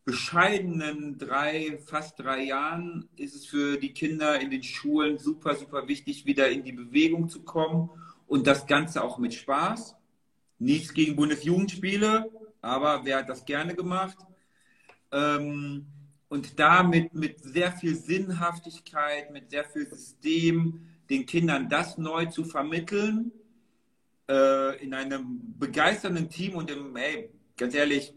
bescheidenen 0.04 1.18
drei, 1.18 1.80
fast 1.86 2.20
drei 2.20 2.44
Jahren 2.44 3.08
ist 3.16 3.36
es 3.36 3.46
für 3.46 3.78
die 3.78 3.94
Kinder 3.94 4.40
in 4.40 4.50
den 4.50 4.64
Schulen 4.64 5.20
super, 5.20 5.56
super 5.56 5.88
wichtig, 5.88 6.26
wieder 6.26 6.50
in 6.50 6.64
die 6.64 6.72
Bewegung 6.72 7.30
zu 7.30 7.44
kommen 7.44 7.90
und 8.28 8.48
das 8.48 8.68
Ganze 8.68 9.04
auch 9.04 9.18
mit 9.20 9.34
Spaß. 9.34 9.96
Nichts 10.60 10.94
gegen 10.94 11.16
Bundesjugendspiele, 11.16 12.30
aber 12.62 13.06
wer 13.06 13.18
hat 13.18 13.30
das 13.30 13.46
gerne 13.46 13.76
gemacht? 13.76 14.18
Ähm, 15.12 15.86
und 16.30 16.60
damit 16.60 17.14
mit 17.14 17.42
sehr 17.42 17.72
viel 17.74 17.96
Sinnhaftigkeit, 17.96 19.32
mit 19.32 19.50
sehr 19.50 19.66
viel 19.66 19.86
System 19.88 20.88
den 21.10 21.26
Kindern 21.26 21.68
das 21.68 21.98
neu 21.98 22.28
zu 22.28 22.46
vermitteln, 22.46 23.32
äh, 24.30 24.82
in 24.82 24.94
einem 24.94 25.42
begeisternden 25.60 26.30
Team 26.30 26.56
und 26.56 26.72
im, 26.72 26.96
hey, 26.96 27.30
ganz 27.58 27.76
ehrlich, 27.76 28.14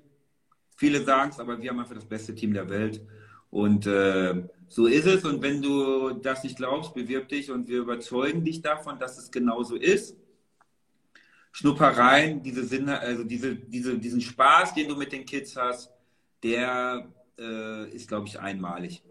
viele 0.76 1.02
sagen 1.02 1.30
es, 1.30 1.40
aber 1.40 1.60
wir 1.60 1.70
haben 1.70 1.80
einfach 1.80 1.96
das 1.96 2.04
beste 2.04 2.34
Team 2.34 2.52
der 2.54 2.68
Welt. 2.68 3.04
Und 3.50 3.86
äh, 3.86 4.48
so 4.68 4.86
ist 4.86 5.06
es. 5.06 5.24
Und 5.24 5.42
wenn 5.42 5.62
du 5.62 6.10
das 6.10 6.42
nicht 6.44 6.56
glaubst, 6.56 6.94
bewirb 6.94 7.28
dich 7.28 7.50
und 7.50 7.68
wir 7.68 7.78
überzeugen 7.78 8.44
dich 8.44 8.62
davon, 8.62 8.98
dass 8.98 9.18
es 9.18 9.30
genauso 9.30 9.76
ist. 9.76 10.16
Schnuppereien, 11.52 12.42
diese 12.42 12.64
Sinne, 12.64 12.98
also 12.98 13.22
diese, 13.22 13.54
diese, 13.54 13.96
diesen 13.98 14.20
Spaß, 14.20 14.74
den 14.74 14.88
du 14.88 14.96
mit 14.96 15.12
den 15.12 15.24
Kids 15.24 15.54
hast, 15.54 15.93
der 16.44 17.08
äh, 17.38 17.88
ist, 17.88 18.08
glaube 18.08 18.28
ich, 18.28 18.38
einmalig. 18.38 19.02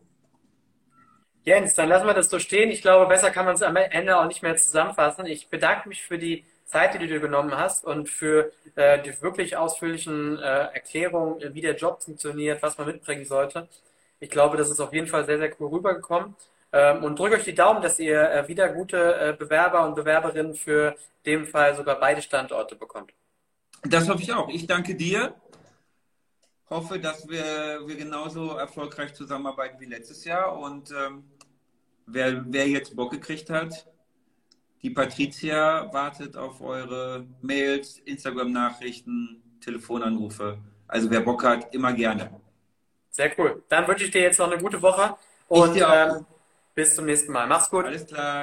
Jens, 1.43 1.73
dann 1.73 1.89
lassen 1.89 2.07
wir 2.07 2.13
das 2.13 2.29
so 2.29 2.39
stehen. 2.39 2.71
Ich 2.71 2.81
glaube, 2.81 3.07
besser 3.07 3.29
kann 3.29 3.45
man 3.45 3.55
es 3.55 3.61
am 3.61 3.75
Ende 3.75 4.17
auch 4.17 4.27
nicht 4.27 4.43
mehr 4.43 4.55
zusammenfassen. 4.55 5.25
Ich 5.25 5.49
bedanke 5.49 5.89
mich 5.89 6.03
für 6.03 6.17
die 6.17 6.45
Zeit, 6.65 6.93
die 6.93 6.99
du 6.99 7.07
dir 7.07 7.19
genommen 7.19 7.57
hast 7.57 7.83
und 7.83 8.09
für 8.09 8.51
äh, 8.75 9.01
die 9.01 9.21
wirklich 9.21 9.57
ausführlichen 9.57 10.39
äh, 10.39 10.41
Erklärungen, 10.41 11.53
wie 11.53 11.61
der 11.61 11.75
Job 11.75 12.01
funktioniert, 12.01 12.61
was 12.61 12.77
man 12.77 12.87
mitbringen 12.87 13.25
sollte. 13.25 13.67
Ich 14.21 14.29
glaube, 14.29 14.55
das 14.55 14.69
ist 14.69 14.79
auf 14.79 14.93
jeden 14.93 15.07
Fall 15.07 15.25
sehr, 15.25 15.37
sehr 15.37 15.51
cool 15.59 15.69
rübergekommen. 15.69 16.35
Ähm, 16.71 17.03
und 17.03 17.19
drücke 17.19 17.35
euch 17.35 17.43
die 17.43 17.53
Daumen, 17.53 17.81
dass 17.81 17.99
ihr 17.99 18.31
äh, 18.31 18.47
wieder 18.47 18.69
gute 18.69 18.97
äh, 18.97 19.33
Bewerber 19.37 19.85
und 19.85 19.95
Bewerberinnen 19.95 20.55
für 20.55 20.95
dem 21.25 21.45
Fall 21.45 21.75
sogar 21.75 21.99
beide 21.99 22.21
Standorte 22.21 22.75
bekommt. 22.75 23.11
Das 23.83 24.07
hoffe 24.07 24.23
ich 24.23 24.33
auch. 24.33 24.47
Ich 24.47 24.65
danke 24.65 24.95
dir 24.95 25.35
hoffe, 26.73 26.99
dass 26.99 27.29
wir, 27.29 27.81
wir 27.85 27.95
genauso 27.95 28.57
erfolgreich 28.57 29.13
zusammenarbeiten 29.13 29.79
wie 29.79 29.85
letztes 29.85 30.25
Jahr. 30.25 30.57
Und 30.59 30.91
ähm, 30.91 31.23
wer, 32.07 32.43
wer 32.47 32.67
jetzt 32.67 32.95
Bock 32.95 33.11
gekriegt 33.11 33.49
hat, 33.49 33.87
die 34.81 34.89
Patricia 34.89 35.93
wartet 35.93 36.35
auf 36.35 36.59
eure 36.61 37.25
Mails, 37.41 37.99
Instagram-Nachrichten, 37.99 39.41
Telefonanrufe. 39.61 40.57
Also 40.87 41.09
wer 41.09 41.21
Bock 41.21 41.43
hat, 41.43 41.73
immer 41.73 41.93
gerne. 41.93 42.41
Sehr 43.09 43.31
cool. 43.37 43.63
Dann 43.69 43.87
wünsche 43.87 44.05
ich 44.05 44.11
dir 44.11 44.23
jetzt 44.23 44.39
noch 44.39 44.51
eine 44.51 44.61
gute 44.61 44.81
Woche 44.81 45.15
und 45.47 45.77
ähm, 45.77 46.25
bis 46.75 46.95
zum 46.95 47.05
nächsten 47.05 47.31
Mal. 47.31 47.47
Mach's 47.47 47.69
gut. 47.69 47.85
Alles 47.85 48.05
klar. 48.05 48.41